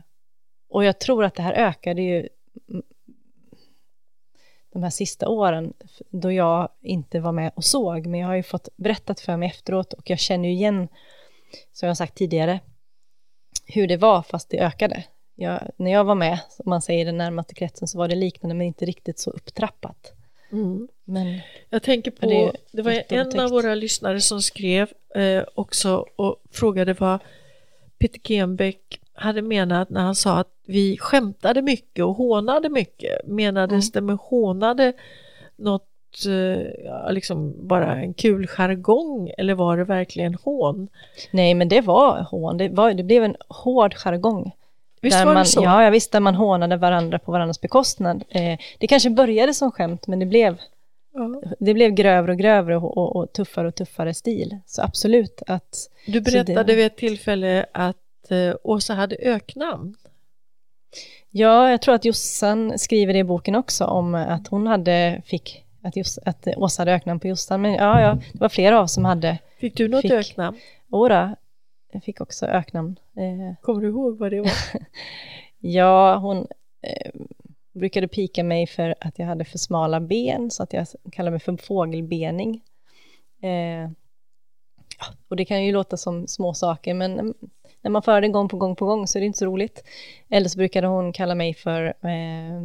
[0.68, 2.28] och jag tror att det här ökade ju
[2.68, 2.82] mm,
[4.72, 5.72] de här sista åren,
[6.10, 9.48] då jag inte var med och såg, men jag har ju fått berättat för mig
[9.48, 10.88] efteråt och jag känner ju igen,
[11.72, 12.60] som jag sagt tidigare,
[13.66, 15.04] hur det var fast det ökade.
[15.34, 18.54] Jag, när jag var med, som man säger, den närmaste kretsen så var det liknande
[18.54, 20.12] men inte riktigt så upptrappat.
[20.52, 20.88] Mm.
[21.04, 26.06] Men Jag tänker på, det, det var en av våra lyssnare som skrev eh, också
[26.16, 27.18] och frågade vad
[27.98, 33.26] Peter Genbeck hade menat när han sa att vi skämtade mycket och hånade mycket.
[33.26, 33.90] Menades Mm.
[33.92, 34.92] det med hånade
[35.56, 35.88] något,
[36.26, 40.88] eh, liksom bara en kul jargong eller var det verkligen hån?
[41.30, 42.58] nej, men det var hån.
[42.58, 44.52] Det, var, det blev en hård jargong.
[45.00, 45.62] Visst där var det man, så?
[45.64, 48.24] Ja, jag visste att man hånade varandra på varandras bekostnad.
[48.28, 50.58] Eh, det kanske började som skämt, men det blev,
[51.14, 51.42] Ja.
[51.58, 54.58] det blev grövre och grövre och, och, och tuffare och tuffare stil.
[54.66, 57.96] Så absolut att, Du berättade det- vid ett tillfälle att
[58.30, 59.96] eh, Åsa hade öknamn.
[61.30, 65.64] ja, jag tror att Jossan skriver det i boken också om att hon hade, fick,
[65.82, 67.62] att, just, att Åsa hade öknamn på Jossan.
[67.62, 70.12] Men ja, ja, det var flera av oss som hade, Fick du något Fick.
[70.12, 70.58] öknamn?
[70.90, 71.36] Ora
[72.04, 72.98] fick också öknamn.
[73.16, 74.52] Eh, Kommer du ihåg vad det var?
[75.64, 76.46] Ja, hon
[76.82, 77.10] eh,
[77.72, 81.40] brukade pika mig för att jag hade för smala ben, så att jag kallade mig
[81.40, 82.60] för fågelbening.
[83.42, 83.90] Eh,
[85.28, 87.34] och det kan ju låta som små saker, men mm,
[87.82, 89.84] när man för det gång på gång på gång så är det inte så roligt.
[90.28, 92.62] Eller så brukade hon kalla mig för eh, eh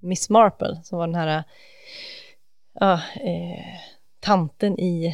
[0.00, 1.44] Miss Marple, som var den här
[2.80, 3.00] eh,
[4.20, 5.06] tanten i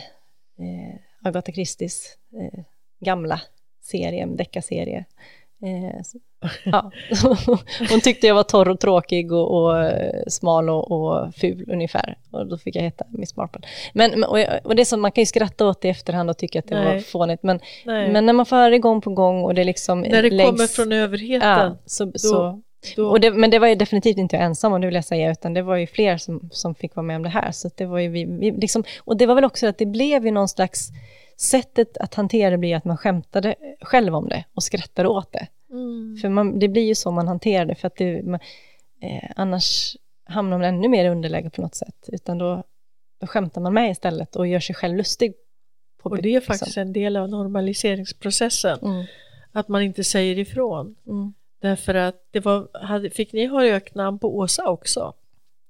[0.59, 2.65] eh, Agatha Christies eh,
[3.01, 3.41] gamla
[3.81, 5.05] serie, deckarserie.
[5.63, 6.03] Eh,
[6.65, 6.91] ja.
[7.91, 12.19] Hon tyckte jag var torr och tråkig och, och eh, smal och, och ful ungefär.
[12.31, 13.61] Och då fick jag heta Miss Marple.
[13.93, 16.59] Men, och, och det som, man kan ju skratta åt det i efterhand och tycka
[16.59, 17.01] att det var Nej.
[17.01, 17.43] fånigt.
[17.43, 18.13] Men, Nej.
[18.13, 20.51] men när man får höra det gång på gång och det liksom När det läggs-
[20.51, 21.49] kommer från överheten.
[21.49, 22.63] Ja, så, så,
[22.97, 25.05] då, och det, men det var ju definitivt inte jag ensam om det vill jag
[25.05, 27.53] säga, utan det var ju fler som, som fick vara med om det här.
[27.53, 30.25] Så det var ju vi, vi liksom, och det var väl också att det blev
[30.27, 30.89] ju någon slags,
[31.41, 35.47] sättet att hantera det blir att man skämtade själv om det och skrattade åt det.
[35.71, 36.17] Mm.
[36.21, 38.41] För man, det blir ju så man hanterar det, för att det, man,
[39.03, 42.63] eh, annars hamnar man ännu mer i underläge på något sätt, utan då,
[43.21, 45.35] då skämtar man med istället och gör sig själv lustig.
[46.03, 48.79] På, Och det är faktiskt en del av normaliseringsprocessen.
[48.83, 49.05] Mm,
[49.53, 50.97] Att man inte säger ifrån.
[51.07, 51.35] mm.
[51.61, 55.13] Därför att det var, hade, fick ni ha öknamn på Åsa också?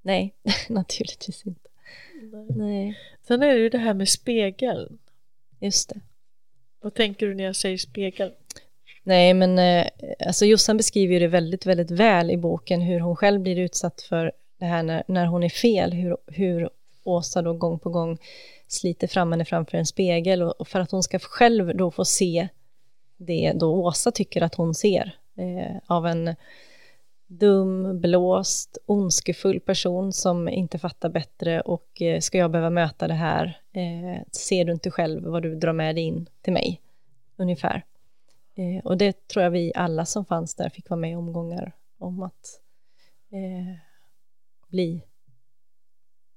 [0.02, 0.34] Nej,
[0.68, 1.68] naturligtvis inte.
[2.56, 4.98] Nej, Sen är det ju det här med spegeln.
[5.61, 6.00] just det.
[6.80, 8.32] Vad tänker du när jag säger spegel?
[9.09, 9.87] Nej, men eh,
[10.27, 14.03] alltså Jossan beskriver ju det väldigt, väldigt väl i boken, hur hon själv blir utsatt
[14.03, 16.71] för det här när, när hon är fel, hur, hur
[17.05, 18.18] Åsa då gång på gång
[18.66, 22.05] sliter fram henne framför en spegel och, och för att hon ska själv då få
[22.05, 22.49] se
[23.16, 26.35] det då Åsa tycker att hon ser eh, av en
[27.27, 33.14] dum, blåst, ondskefull person som inte fattar bättre och eh, ska jag behöva möta det
[33.14, 33.61] här?
[33.73, 36.81] Eh, ser du inte själv vad du drar med dig in till mig?
[37.37, 37.85] Ungefär.
[38.59, 42.23] Eh, och det tror jag vi alla som fanns där fick vara med omgångar om
[42.23, 42.61] att
[43.33, 43.77] eh,
[44.68, 45.03] bli,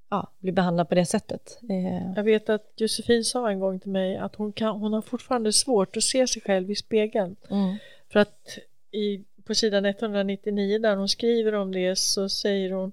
[0.10, 1.60] ja, bli behandlad på det sättet.
[1.70, 5.02] Eh, Jag vet att Josefin sa en gång till mig att hon, kan, hon har
[5.02, 7.36] fortfarande svårt att se sig själv i spegeln.
[7.50, 7.78] mm,
[8.12, 8.58] För att
[8.92, 12.92] i, på sidan 199 där hon skriver om det så säger hon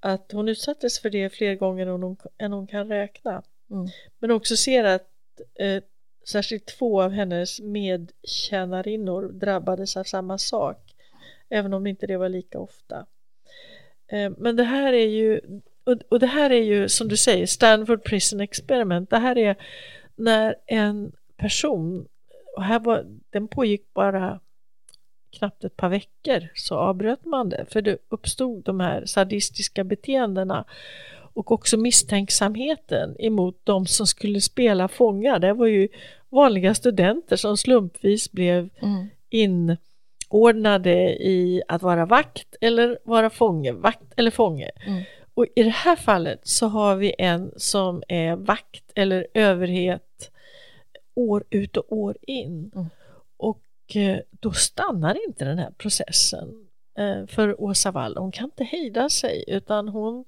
[0.00, 3.42] att hon utsattes för det fler gånger än hon, än hon kan räkna.
[3.70, 3.86] mm,
[4.18, 5.08] Men också ser att
[5.54, 5.82] eh,
[6.28, 10.94] särskilt två av hennes medtjänarinnor drabbades av samma sak.
[11.48, 13.06] Även om inte det var lika ofta.
[14.06, 15.40] Eh, men det här är ju,
[16.08, 19.10] och det här är ju som du säger, Stanford Prison Experiment.
[19.10, 19.56] Det här är
[20.16, 22.08] när en person,
[22.56, 24.40] och här var, den pågick bara
[25.38, 30.64] knappt ett par veckor så avbröt man det för det uppstod de här sadistiska beteendena
[31.34, 35.38] och också misstänksamheten emot de som skulle spela fångar.
[35.38, 35.88] Det var ju
[36.28, 44.12] vanliga studenter som slumpvis blev mm, inordnade i att vara vakt eller vara fånge, vakt
[44.16, 44.70] eller fånge.
[44.86, 45.02] Mm.
[45.34, 50.30] Och i det här fallet så har vi en som är vakt eller överhet
[51.14, 52.70] år ut och år in.
[52.74, 52.86] Mm.
[53.36, 56.66] Och eh, då stannar inte den här processen
[56.98, 58.16] eh, för Åsa Wall.
[58.16, 60.24] Hon kan inte hejda sig utan hon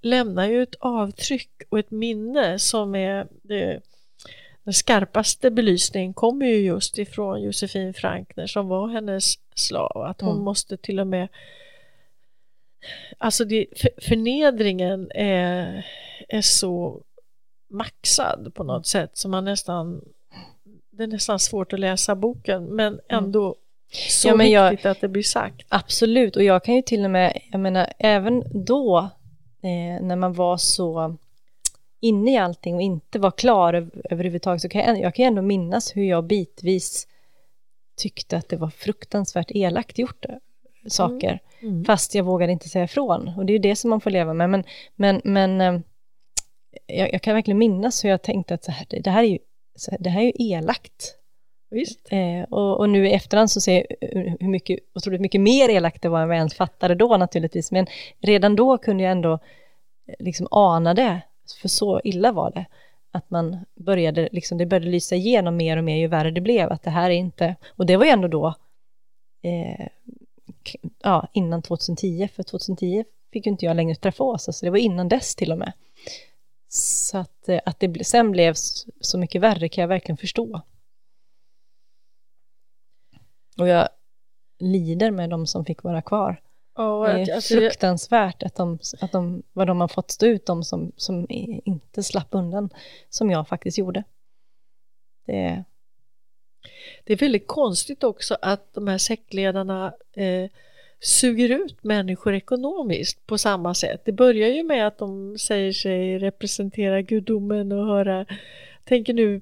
[0.00, 3.80] lämnar ju ett avtryck och ett minne som är det,
[4.64, 10.02] den skarpaste belysningen kommer ju just ifrån Josefin Frankner som var hennes slav.
[10.02, 10.44] Att hon Mm.
[10.44, 11.28] måste till och med
[13.18, 15.86] Alltså det, för, förnedringen är,
[16.28, 17.02] är så
[17.70, 20.00] maxad på något sätt så man nästan
[20.90, 23.56] det är nästan svårt att läsa boken men ändå
[23.92, 24.32] så Mm.
[24.32, 25.66] Ja, men jag- viktigt att det blir sagt.
[25.68, 29.08] Absolut, och jag kan ju till och med, jag menar, även då,
[29.62, 31.16] eh, när man var så
[32.00, 35.42] inne i allting och inte var klar över, överhuvudtaget, så kan jag, jag kan ändå
[35.42, 37.06] minnas hur jag bitvis
[37.96, 40.26] tyckte att det var fruktansvärt elakt gjort
[40.86, 41.40] saker.
[41.60, 41.84] Mm.
[41.84, 43.32] Fast jag vågade inte säga ifrån.
[43.36, 44.50] Och det är ju det som man får leva med.
[44.50, 44.64] Men,
[44.96, 45.80] men, men eh,
[46.86, 49.38] jag, jag kan verkligen minnas hur jag tänkte att så här, det, här är ju,
[49.90, 51.17] här, det här är ju elakt.
[51.70, 52.08] Visst.
[52.10, 56.02] Eh, och, och nu i efterhand så ser jag hur- mycket, otroligt mycket mer elakt
[56.02, 57.72] det var än vad jag ens fattade då naturligtvis.
[57.72, 57.86] Men
[58.20, 61.20] redan då kunde jag ändå eh, liksom ana det.
[61.60, 62.66] För så illa var det.
[63.10, 66.72] Att man började, liksom, det började lysa igenom mer och mer ju värre det blev.
[66.72, 68.54] Att det här är inte, och det var ju ändå då,
[69.42, 69.86] eh,
[71.02, 72.28] ja, innan 2010.
[72.34, 75.52] För 2010 fick ju inte jag längre träffa Åsa, så det var innan dess till
[75.52, 75.72] och med.
[76.68, 78.54] Så att, eh, att det sen blev
[79.00, 80.62] så mycket värre kan jag verkligen förstå.
[83.58, 83.88] Och jag
[84.58, 86.40] lider med de som fick vara kvar.
[86.76, 90.46] Ja, Det är alltså, fruktansvärt att de, att de, vad de har fått stå ut,
[90.46, 92.70] de som, som inte slapp undan,
[93.08, 94.04] som jag faktiskt gjorde.
[95.26, 95.64] Det,
[97.04, 100.50] Det är väldigt konstigt också att de här sektledarna eh,
[101.00, 104.02] suger ut människor ekonomiskt på samma sätt.
[104.04, 108.26] Det börjar ju med att de säger sig representera gudomen och höra,
[108.84, 109.40] tänker nu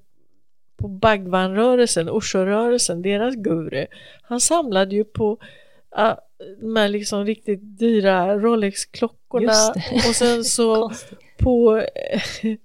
[0.77, 3.87] på Bhagwan-rörelsen, Osho-rörelsen, deras guru.
[4.23, 5.39] Han samlade ju på
[5.99, 6.15] uh,
[6.61, 9.75] de här liksom riktigt dyra Rolex-klockorna
[10.09, 10.93] och sen så
[11.39, 12.21] på eh,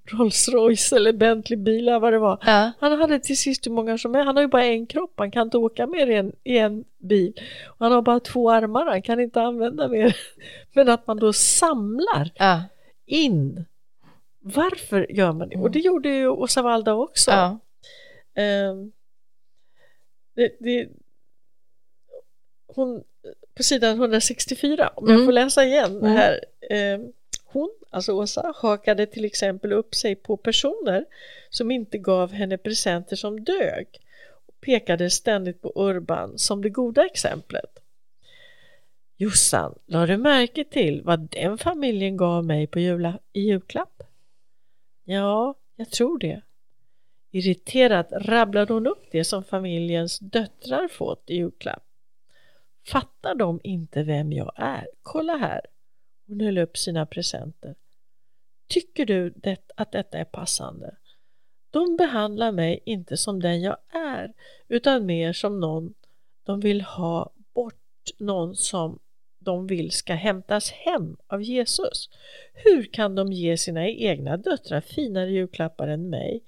[0.06, 2.38] Rolls-Royce eller Bentley-bilar vad det var.
[2.46, 4.24] Ja, Han hade till sist hur många som är.
[4.24, 6.84] Han har ju bara en kropp, han kan inte åka mer i en, i en
[6.98, 7.34] bil.
[7.68, 10.16] Och han har bara två armar, han kan inte använda mer.
[10.74, 12.64] Men att man då samlar ja,
[13.06, 13.66] in.
[14.40, 15.58] Varför gör man det?
[15.58, 17.32] Och det gjorde ju Åsa Walda också.
[17.32, 17.60] ja.
[18.36, 18.92] Ehm,
[20.34, 20.90] det, det,
[22.68, 23.04] hon,
[23.54, 25.28] på sidan 164, om jag Mm.
[25.28, 26.12] får läsa igen Mm.
[26.12, 26.46] här.
[26.70, 27.12] ehm,
[27.46, 31.06] hon, alltså Åsa, hakade till exempel upp sig på personer
[31.50, 33.88] som inte gav henne presenter som dög
[34.46, 37.80] och pekade ständigt på Urban som det goda exemplet.
[39.18, 44.04] Jossan, la du märke till vad den familjen gav mig på jula, i julklapp?
[45.04, 46.42] Ja, jag tror det.
[47.32, 51.84] Irriterat rabblade hon upp det som familjens döttrar fått i julklapp.
[52.88, 54.88] Fattar de inte vem jag är?
[55.02, 55.62] Kolla här.
[56.28, 57.76] Hon höll upp sina presenter.
[58.68, 60.96] Tycker du det, att detta är passande?
[61.72, 64.34] De behandlar mig inte som den jag är
[64.68, 65.94] utan mer som någon
[66.44, 69.00] de vill ha bort, någon som
[69.40, 72.10] de vill ska hämtas hem av Jesus.
[72.54, 76.44] Hur kan de ge sina egna döttrar finare julklappar än mig?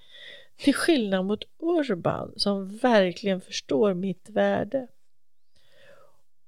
[0.57, 4.87] Till skillnad mot Urban som verkligen förstår mitt värde.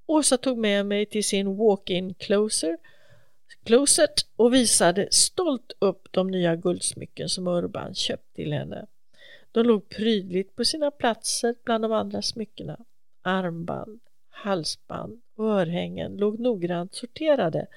[0.05, 2.77] Åsa tog med mig till sin walk-in closer,
[3.63, 8.85] closet och visade stolt upp de nya guldsmycken som Urban köpt till henne.
[9.51, 12.85] De låg prydligt på sina platser bland de andra smyckena.
[13.21, 13.99] Armband,
[14.29, 17.67] halsband och örhängen låg noggrant sorterade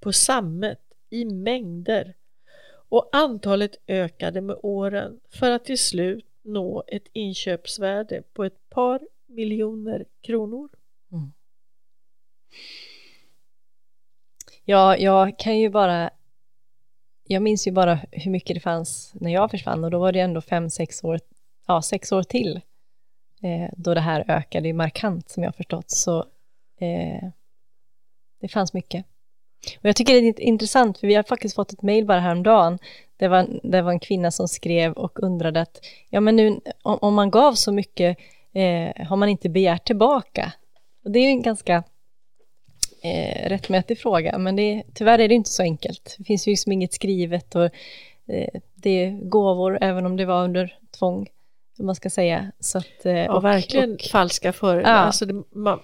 [0.00, 0.80] på sammet
[1.10, 2.14] i mängder
[2.94, 9.00] och antalet ökade med åren för att till slut nå ett inköpsvärde på ett par
[9.26, 10.68] miljoner kronor.
[11.12, 11.32] Mm.
[14.64, 16.10] Ja, jag kan ju bara...
[17.26, 20.20] Jag minns ju bara hur mycket det fanns när jag försvann och då var det
[20.20, 21.20] ändå fem, sex år,
[21.66, 22.60] ja, sex år till
[23.42, 25.90] eh, då det här ökade ju markant som jag har förstått.
[25.90, 26.18] Så
[26.78, 27.30] eh,
[28.40, 29.06] det fanns mycket.
[29.78, 32.78] Och jag tycker det är intressant för vi har faktiskt fått ett mejl bara häromdagen.
[33.16, 36.98] Det var, det var en kvinna som skrev och undrade att ja men nu om,
[37.00, 38.18] om man gav så mycket
[38.54, 40.52] eh, har man inte begärt tillbaka?
[41.04, 41.82] Och det är ju en ganska
[43.02, 46.14] eh, rättmätig fråga, men det, tyvärr är det inte så enkelt.
[46.18, 47.64] Det finns ju liksom inget skrivet och
[48.28, 51.26] eh, det är gåvor, även om det var under tvång,
[51.78, 52.52] om man ska säga.
[52.60, 54.80] Så att, eh, Ja, verkligen och- falska för.
[54.80, 54.86] Ja.
[54.86, 55.80] Alltså det, man,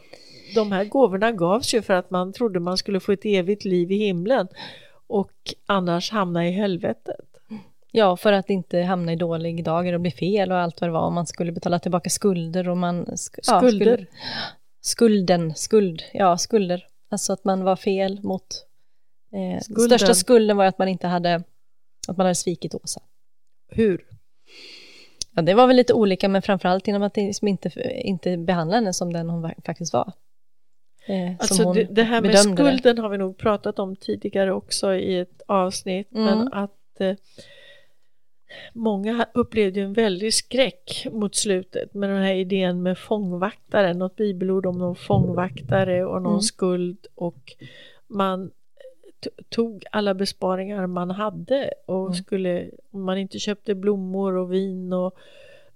[0.54, 3.92] de här gåvorna gavs ju för att man trodde man skulle få ett evigt liv
[3.92, 4.48] i himlen
[5.06, 5.32] och
[5.66, 7.16] annars hamna i helvetet.
[7.92, 10.92] Ja, för att inte hamna i dålig dagar och bli fel och allt vad det
[10.94, 11.00] var.
[11.06, 13.06] Om man skulle betala tillbaka skulder och man...
[13.06, 13.94] sk- ja, Skulder.
[13.94, 14.06] skulle-
[14.80, 16.86] skulden, skuld, ja skulder.
[17.10, 18.46] Alltså att man var fel mot...
[19.32, 19.98] Eh, Skulden.
[19.98, 21.34] största skulden var att man inte hade...
[22.08, 23.00] Att man hade svikit Åsa.
[23.68, 24.04] Hur?
[25.34, 27.70] Ja, det var väl lite olika, men framförallt genom att liksom inte,
[28.06, 30.12] inte behandla henne som den hon faktiskt var.
[31.10, 32.68] Eh, Alltså det, det här med bedömde det.
[32.78, 36.12] skulden har vi nog pratat om tidigare också i ett avsnitt.
[36.14, 36.24] Mm.
[36.24, 37.14] Men att eh,
[38.72, 44.66] många upplevde en väldig skräck mot slutet med den här idén med fångvaktare, något bibelord
[44.66, 46.40] om någon fångvaktare och någon Mm.
[46.40, 47.52] skuld och
[48.08, 48.50] man
[49.48, 52.14] tog alla besparingar man hade och Mm.
[52.14, 55.14] skulle, om man inte köpte blommor och vin och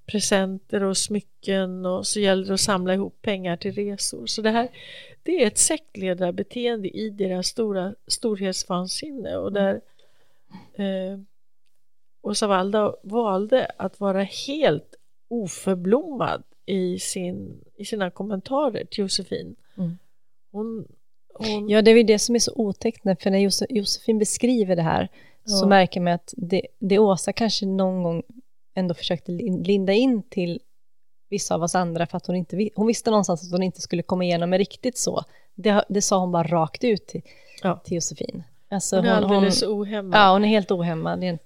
[0.06, 4.26] presenter och smycken och så gäller det att samla ihop pengar till resor.
[4.26, 4.68] Så det här
[5.22, 9.80] det är ett sektledarbeteende i deras stora storhetsvansinne och där
[10.74, 11.18] eh,
[12.22, 14.94] Åsa Walda valde att vara helt
[15.28, 19.56] oförblommad i, sin, i sina kommentarer till Josefin.
[19.76, 19.98] Mm.
[20.52, 20.88] Hon,
[21.34, 21.68] hon...
[21.68, 25.08] Ja, det är ju det som är så otäckt, för när Josefin beskriver det här
[25.44, 25.50] ja.
[25.50, 28.22] så märker man att det, det Åsa kanske någon gång
[28.74, 30.60] ändå försökte linda in till
[31.30, 34.02] vissa av oss andra för att hon inte hon visste någonstans att hon inte skulle
[34.02, 35.24] komma igenom med riktigt så.
[35.54, 37.22] Det, det sa hon bara rakt ut till,
[37.62, 37.80] ja.
[37.84, 38.42] till Josefin.
[38.68, 40.18] Alltså hon är hon, alldeles hon, ohämmad.
[40.18, 41.38] Ja, hon är helt ohämmad.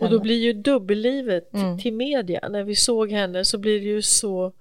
[0.00, 1.78] Och då blir ju dubbellivet mm.
[1.78, 4.52] till media, när vi såg henne så blir det ju så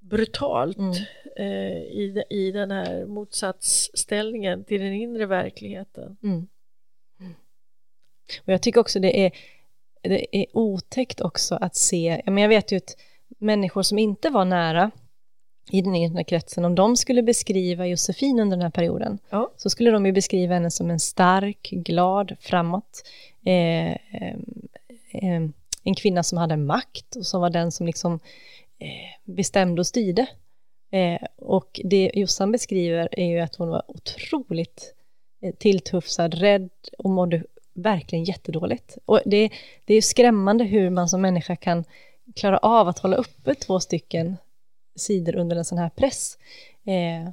[0.00, 0.92] brutalt mm.
[1.36, 6.16] eh, i, i den här motsatsställningen till den inre verkligheten.
[6.22, 6.46] Mm.
[8.42, 9.32] Och jag tycker också det är,
[10.02, 12.96] det är otäckt också att se, men jag vet ju att
[13.38, 14.90] människor som inte var nära
[15.70, 19.52] i den inre kretsen, om de skulle beskriva Josefin under den här perioden, ja.
[19.56, 23.02] så skulle de ju beskriva henne som en stark, glad, framåt,
[23.44, 24.36] eh, eh,
[25.12, 25.42] eh,
[25.84, 28.14] en kvinna som hade makt och som var den som liksom
[28.78, 30.26] eh, bestämde och styrde.
[30.90, 34.94] Eh, och det Jossan beskriver är ju att hon var otroligt
[35.42, 37.44] eh, tilltufsad, rädd och mådde
[37.78, 38.98] verkligen jättedåligt.
[39.04, 39.50] Och det,
[39.84, 41.84] det är skrämmande hur man som människa kan
[42.34, 44.36] klara av att hålla uppe två stycken
[44.96, 46.38] sidor under en sån här press.
[46.86, 47.30] Eh.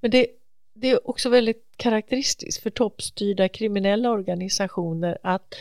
[0.00, 0.26] Men det,
[0.74, 5.54] det är också väldigt karaktäristiskt för toppstyrda kriminella organisationer att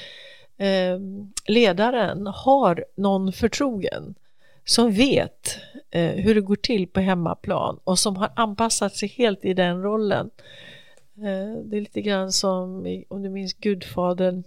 [0.57, 0.99] eh,
[1.45, 4.15] ledaren har någon förtrogen
[4.65, 5.57] som vet
[5.91, 9.83] eh, hur det går till på hemmaplan och som har anpassat sig helt i den
[9.83, 10.29] rollen.
[11.21, 14.43] Eh, det är lite grann som, om du minns Gudfadern,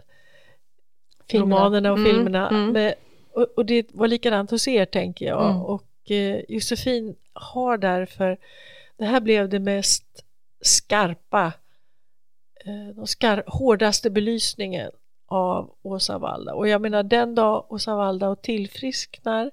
[1.31, 1.57] filmerna.
[1.57, 2.49] romanerna och mm, filmerna.
[2.49, 2.73] Mm.
[2.73, 2.95] Med,
[3.33, 5.51] och, och, det var likadant hos er tänker jag.
[5.51, 5.63] Mm.
[5.63, 8.39] Och eh, Josefin har därför,
[8.97, 10.25] det här blev det mest
[10.61, 11.53] skarpa,
[12.65, 14.91] eh, de skar, hårdaste belysningen
[15.27, 16.55] av Åsa Walda.
[16.55, 19.51] Och jag menar den dag Åsa Walda tillfrisknar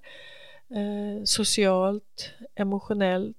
[0.69, 3.37] eh, socialt, emotionellt,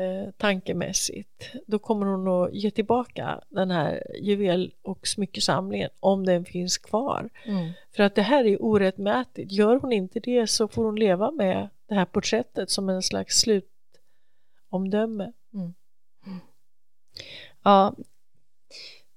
[0.00, 6.44] eh, tankemässigt, då kommer hon att ge tillbaka den här juvel och smyckesamlingen om den
[6.44, 7.30] finns kvar.
[7.46, 7.70] Mm.
[7.96, 9.52] För att det här är orättmätigt.
[9.52, 13.40] Gör hon inte det så får hon leva med det här porträttet som en slags
[14.70, 15.32] slutomdöme.
[15.54, 15.74] Mm.
[17.62, 17.94] Ja,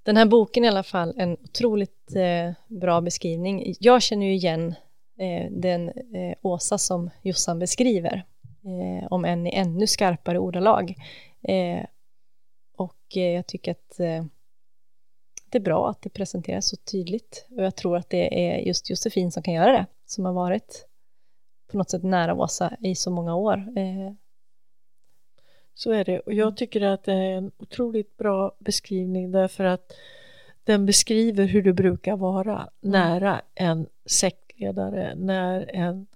[0.03, 3.75] den här boken i alla fall, en otroligt eh, bra beskrivning.
[3.79, 4.75] Jag känner ju igen
[5.19, 8.25] eh, den eh, Åsa som Jossan beskriver
[8.63, 10.95] eh, om än i ännu skarpare ordalag.
[11.41, 11.85] Eh,
[12.77, 14.25] och eh, jag tycker att eh,
[15.49, 18.89] det är bra att det presenteras så tydligt och jag tror att det är just
[18.89, 20.87] Josefin som kan göra det, som har varit
[21.71, 23.57] på något sätt nära Åsa i så många år.
[23.77, 24.13] Eh.
[25.73, 29.93] Så är det och jag tycker att det är en otroligt bra beskrivning därför att
[30.63, 32.69] den beskriver hur det brukar vara mm.
[32.81, 36.07] nära en sektledare, när en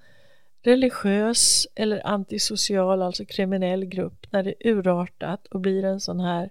[0.67, 6.49] religiös eller antisocial, alltså kriminell grupp, när det är urartat och blir en sån här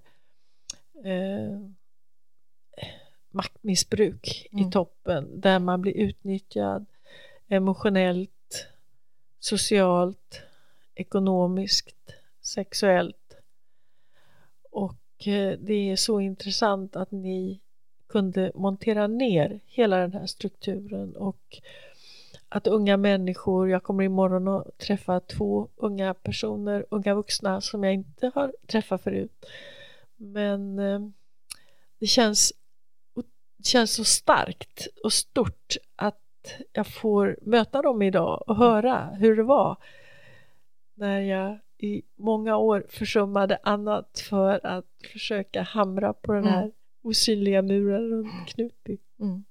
[1.05, 1.59] eh,
[3.31, 4.69] maktmissbruk mm.
[4.69, 6.87] i toppen där man blir utnyttjad
[7.49, 8.67] emotionellt,
[9.39, 10.43] socialt,
[10.95, 13.37] ekonomiskt, sexuellt.
[14.71, 17.61] Och eh, det är så intressant att ni
[18.09, 21.61] kunde montera ner hela den här strukturen och
[22.49, 27.95] att unga människor, jag kommer imorgon att träffa två unga personer, unga vuxna som jag
[27.95, 29.47] inte har träffat förut.
[30.17, 31.01] Men eh,
[32.01, 32.53] det känns,
[33.57, 36.23] det känns så starkt och stort att
[36.73, 39.77] jag får möta dem idag och höra hur det var
[40.95, 46.73] när jag i många år försummade annat för att försöka hamra på den här mm.
[47.03, 48.99] osynliga muren runt Knutby.
[49.21, 49.45] Mm.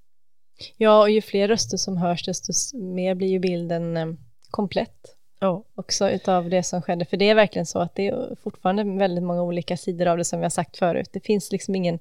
[0.78, 4.08] Ja, och ju fler röster som hörs, desto mer blir ju bilden eh,
[4.50, 5.16] komplett.
[5.40, 5.64] Ja.
[5.76, 7.06] Också utav det som skedde.
[7.06, 10.26] För det är verkligen så att det är fortfarande väldigt många olika sidor av det
[10.26, 11.10] som vi har sagt förut.
[11.14, 12.00] Det finns liksom ingen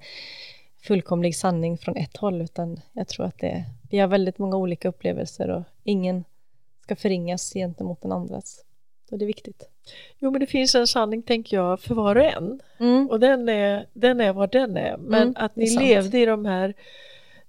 [0.82, 4.88] fullkomlig sanning från ett håll, utan jag tror att det, vi har väldigt många olika
[4.88, 6.24] upplevelser och ingen
[6.82, 8.64] ska förringas gentemot den andras.
[9.10, 9.68] Och det är viktigt.
[10.18, 12.60] Jo, men det finns en sanning, tänker jag, för var och en.
[12.80, 13.10] Mm.
[13.10, 14.96] Och den är, den är vad den är.
[14.96, 16.74] Men mm, att ni levde i de här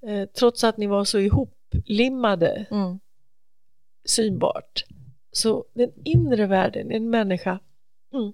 [0.08, 2.99] eh, trots att ni var så ihoplimmade mm.
[4.06, 4.84] synbart.
[5.32, 7.60] Så den inre världen, en människa,
[8.14, 8.34] mm.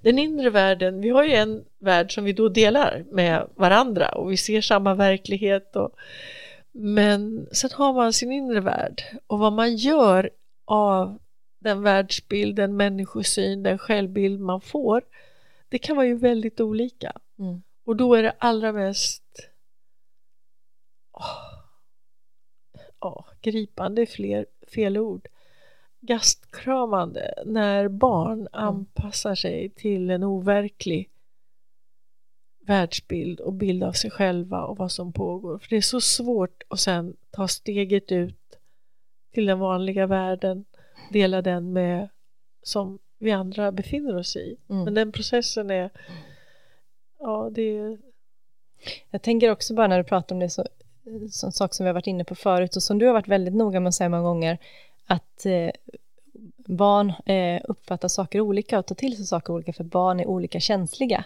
[0.00, 4.32] den inre världen, vi har ju en värld som vi då delar med varandra och
[4.32, 5.90] vi ser samma verklighet och
[6.72, 10.30] Men sen har man sin inre värld och vad man gör
[10.64, 11.18] av
[11.60, 15.02] den världsbild, den människosyn, den självbild man får
[15.74, 17.12] det kan vara ju väldigt olika.
[17.38, 17.62] Mm.
[17.86, 19.23] Och då är det allra mest
[23.00, 25.28] åh, gripande är fler, fel ord
[26.06, 31.10] gastkramande när barn anpassar sig till en overklig
[32.66, 35.58] världsbild och bild av sig själva och vad som pågår.
[35.58, 38.58] För det är så svårt att sen ta steget ut
[39.32, 40.64] till den vanliga världen,
[41.10, 42.08] dela den med
[42.62, 44.56] som vi andra befinner oss i.
[44.68, 44.84] Mm.
[44.84, 45.90] Men den processen är,
[47.18, 47.98] ja det är,
[49.10, 50.66] Jag tänker också bara när du pratar om det, så,
[51.06, 53.28] Eh, som sak som vi har varit inne på förut och som du har varit
[53.28, 54.58] väldigt noga med att säga många gånger,
[55.06, 55.70] att eh,
[56.66, 60.60] barn eh, uppfattar saker olika och tar till sig saker olika för barn är olika
[60.60, 61.24] känsliga.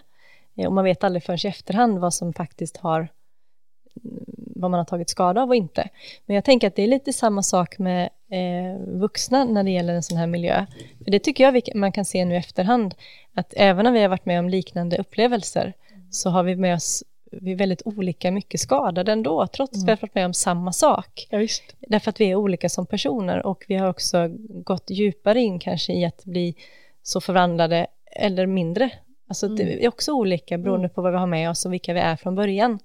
[0.55, 4.25] Eh, och man vet aldrig förrän i efterhand vad som faktiskt har mm,
[4.55, 5.89] vad man har tagit skada av och inte.
[6.25, 9.93] Men jag tänker att det är lite samma sak med eh, vuxna när det gäller
[9.93, 10.65] en sån här miljö.
[11.03, 12.95] För det tycker jag vi, man kan se nu i efterhand,
[13.33, 15.73] att även om vi har varit med om liknande upplevelser,
[16.11, 19.91] så har vi med oss, vi är väldigt olika mycket skadade ändå, trots att vi
[19.91, 21.27] har varit med om samma sak.
[21.29, 21.63] ja visst.
[21.79, 24.27] Därför att vi är olika som personer och vi har också
[24.63, 26.55] gått djupare in kanske i att bli
[27.03, 28.91] så förvandlade eller mindre.
[29.27, 31.99] Alltså det är också olika beroende på vad vi har med oss och vilka vi
[31.99, 32.79] är från början.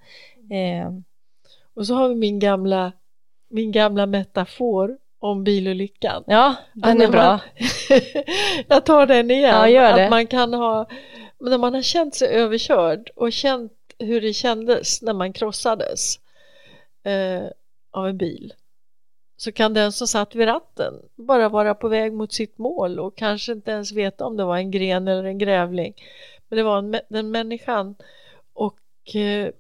[0.51, 0.90] Eh,
[1.74, 2.92] Och så har vi min gamla,
[3.51, 6.24] min gamla metafor om bilolyckan.
[6.26, 7.26] ja, den är bra.
[7.26, 7.40] Man,
[8.68, 9.55] jag tar den igen.
[9.55, 10.05] Ja, gör det.
[10.05, 10.86] Att man kan ha,
[11.40, 16.16] när man har känt sig överkörd och känt hur det kändes när man krossades
[17.05, 17.45] eh,
[17.90, 18.55] av en bil
[19.36, 23.16] så kan den som satt vid ratten bara vara på väg mot sitt mål och
[23.16, 25.95] kanske inte ens veta om det var en gren eller en grävling.
[26.49, 27.95] Men det var en, den människan
[28.53, 29.51] och eh,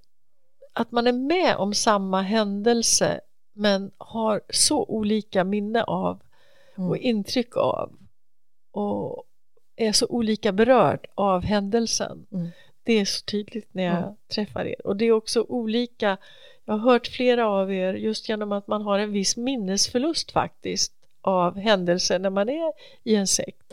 [0.72, 3.20] att man är med om samma händelse
[3.52, 6.20] men har så olika minne av
[6.76, 7.92] och intryck av
[8.72, 9.24] och
[9.76, 12.26] är så olika berörd av händelsen.
[12.32, 12.48] Mm.
[12.84, 14.14] Det är så tydligt när jag Mm.
[14.34, 16.16] träffar er och det är också olika
[16.64, 20.92] jag har hört flera av er just genom att man har en viss minnesförlust faktiskt
[21.20, 22.72] av händelser när man är
[23.04, 23.72] i en sekt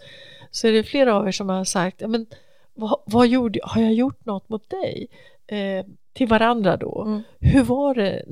[0.52, 2.26] så är det flera av er som har sagt "Ja, men,
[2.74, 3.60] vad, vad gjorde?
[3.64, 5.08] Har jag gjort något mot dig?
[5.48, 7.04] Eh, till varandra då.
[7.08, 7.22] Mm.
[7.40, 8.24] Hur var det?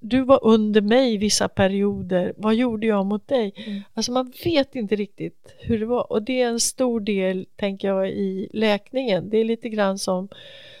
[0.00, 2.34] Du var under mig vissa perioder.
[2.36, 3.52] Vad gjorde jag mot dig?
[3.66, 3.82] Mm.
[3.94, 7.88] Alltså man vet inte riktigt hur det var och det är en stor del, tänker
[7.88, 9.30] jag, i läkningen.
[9.30, 10.28] Det är lite grann som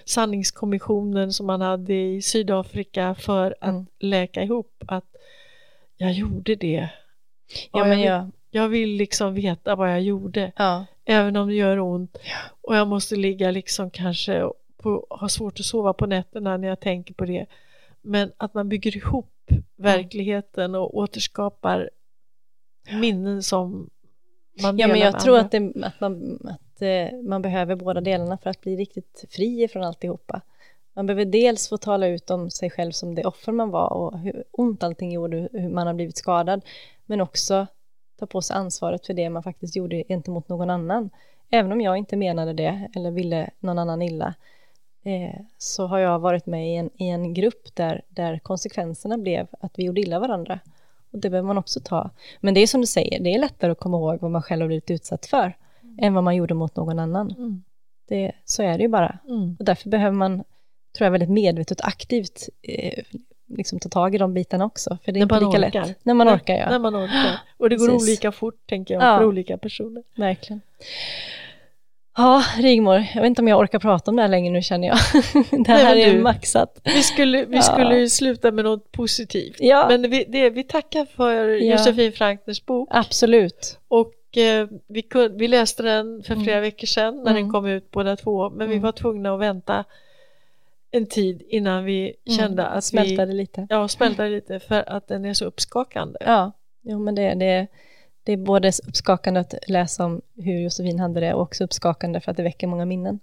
[0.04, 3.86] sanningskommissionen som man hade i Sydafrika för att Mm.
[3.98, 5.04] läka ihop att
[5.96, 6.88] jag gjorde det.
[7.72, 11.48] Ja, men jag, jag, vill, jag vill liksom veta vad jag gjorde ja, även om
[11.48, 12.16] det gör ont
[12.62, 14.42] och jag måste ligga liksom kanske
[14.86, 17.46] på, ha svårt att sova på nätterna när jag tänker på det
[18.02, 21.90] men att man bygger ihop verkligheten och återskapar
[23.00, 23.90] minnen som
[24.62, 28.00] man ja delar men jag tror att, det, att, man, att eh, man behöver båda
[28.00, 30.40] delarna för att bli riktigt fri från alltihopa.
[30.94, 34.18] Man behöver dels få tala ut om sig själv som det offer man var och
[34.18, 36.64] hur ont allting gjorde, hur man har blivit skadad,
[37.06, 37.66] men också
[38.18, 41.10] ta på sig ansvaret för det man faktiskt gjorde gentemot någon annan.
[41.50, 44.34] Även om jag inte menade det eller ville någon annan illa,
[45.06, 49.46] eh, så har jag varit med i en, i en grupp där, där konsekvenserna blev
[49.60, 50.60] att vi gjorde illa varandra.
[51.10, 52.10] Och det behöver man också ta.
[52.40, 54.60] Men det är som du säger, det är lättare att komma ihåg vad man själv
[54.62, 55.56] har blivit utsatt för,
[55.98, 57.30] än vad man gjorde mot någon annan.
[57.30, 57.62] Mm.
[58.08, 59.18] Det, så är det ju bara.
[59.28, 59.56] Mm.
[59.58, 60.44] Och därför behöver man,
[60.96, 63.04] tror jag, väldigt medvetet och aktivt eh,
[63.48, 64.98] liksom ta tag i de bitarna också.
[65.04, 65.86] För det är inte lika orkar.
[65.86, 66.04] lätt.
[66.04, 66.70] När man orkar, ja.
[66.70, 67.40] När man orkar.
[67.56, 68.08] Och det går Precis.
[68.08, 69.18] olika fort tänker jag Ja.
[69.18, 70.02] för olika personer.
[70.16, 70.60] Verkligen.
[72.16, 74.88] Ja, Rigmor, jag vet inte om jag orkar prata om det här längre nu känner
[74.88, 74.96] jag.
[75.64, 76.80] det här Nej, är du- maxat.
[76.84, 77.62] Vi skulle, vi Ja.
[77.62, 79.56] skulle sluta med något positivt.
[79.60, 79.86] Ja.
[79.88, 81.72] Men vi, det, vi tackar för Ja.
[81.78, 82.88] Josefin Frankners bok.
[82.92, 83.78] Absolut.
[83.88, 86.44] Och eh, vi, kun, vi läste den för Mm.
[86.44, 87.42] flera veckor sedan när Mm.
[87.42, 88.50] den kom ut båda två.
[88.50, 88.82] Men vi Mm.
[88.82, 89.84] var tvungna att vänta
[90.90, 93.66] en tid innan vi kände att Smältade vi lite.
[93.70, 96.18] ja, smältade lite för att den är så uppskakande.
[96.26, 96.52] Ja,
[96.82, 97.66] jo, men det, det,
[98.26, 102.30] det är både uppskakande att läsa om hur Josefin hade det och också uppskakande för
[102.30, 103.20] att det väcker många minnen.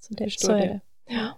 [0.00, 0.66] Så, det, så är det.
[0.66, 0.80] det.
[1.14, 1.28] Ja.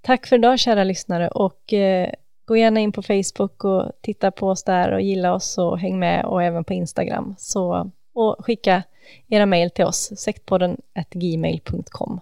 [0.00, 2.10] Tack för idag kära lyssnare och eh,
[2.44, 5.98] gå gärna in på Facebook och titta på oss där och gilla oss och häng
[5.98, 7.34] med och även på Instagram.
[7.38, 8.82] Så, och skicka
[9.28, 10.80] era mejl till oss, sektpodden
[11.10, 12.20] gmail.com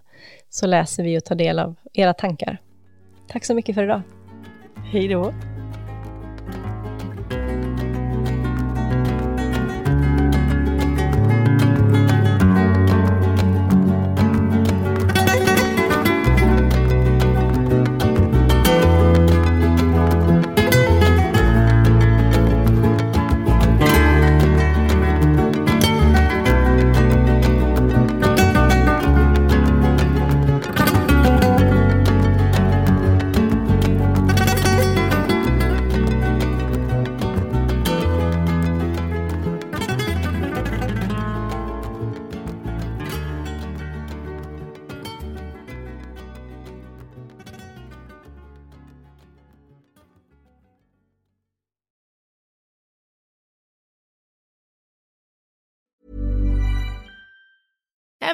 [0.50, 2.58] så läser vi och tar del av era tankar.
[3.28, 4.02] Tack så mycket för idag.
[4.92, 5.53] Hej då!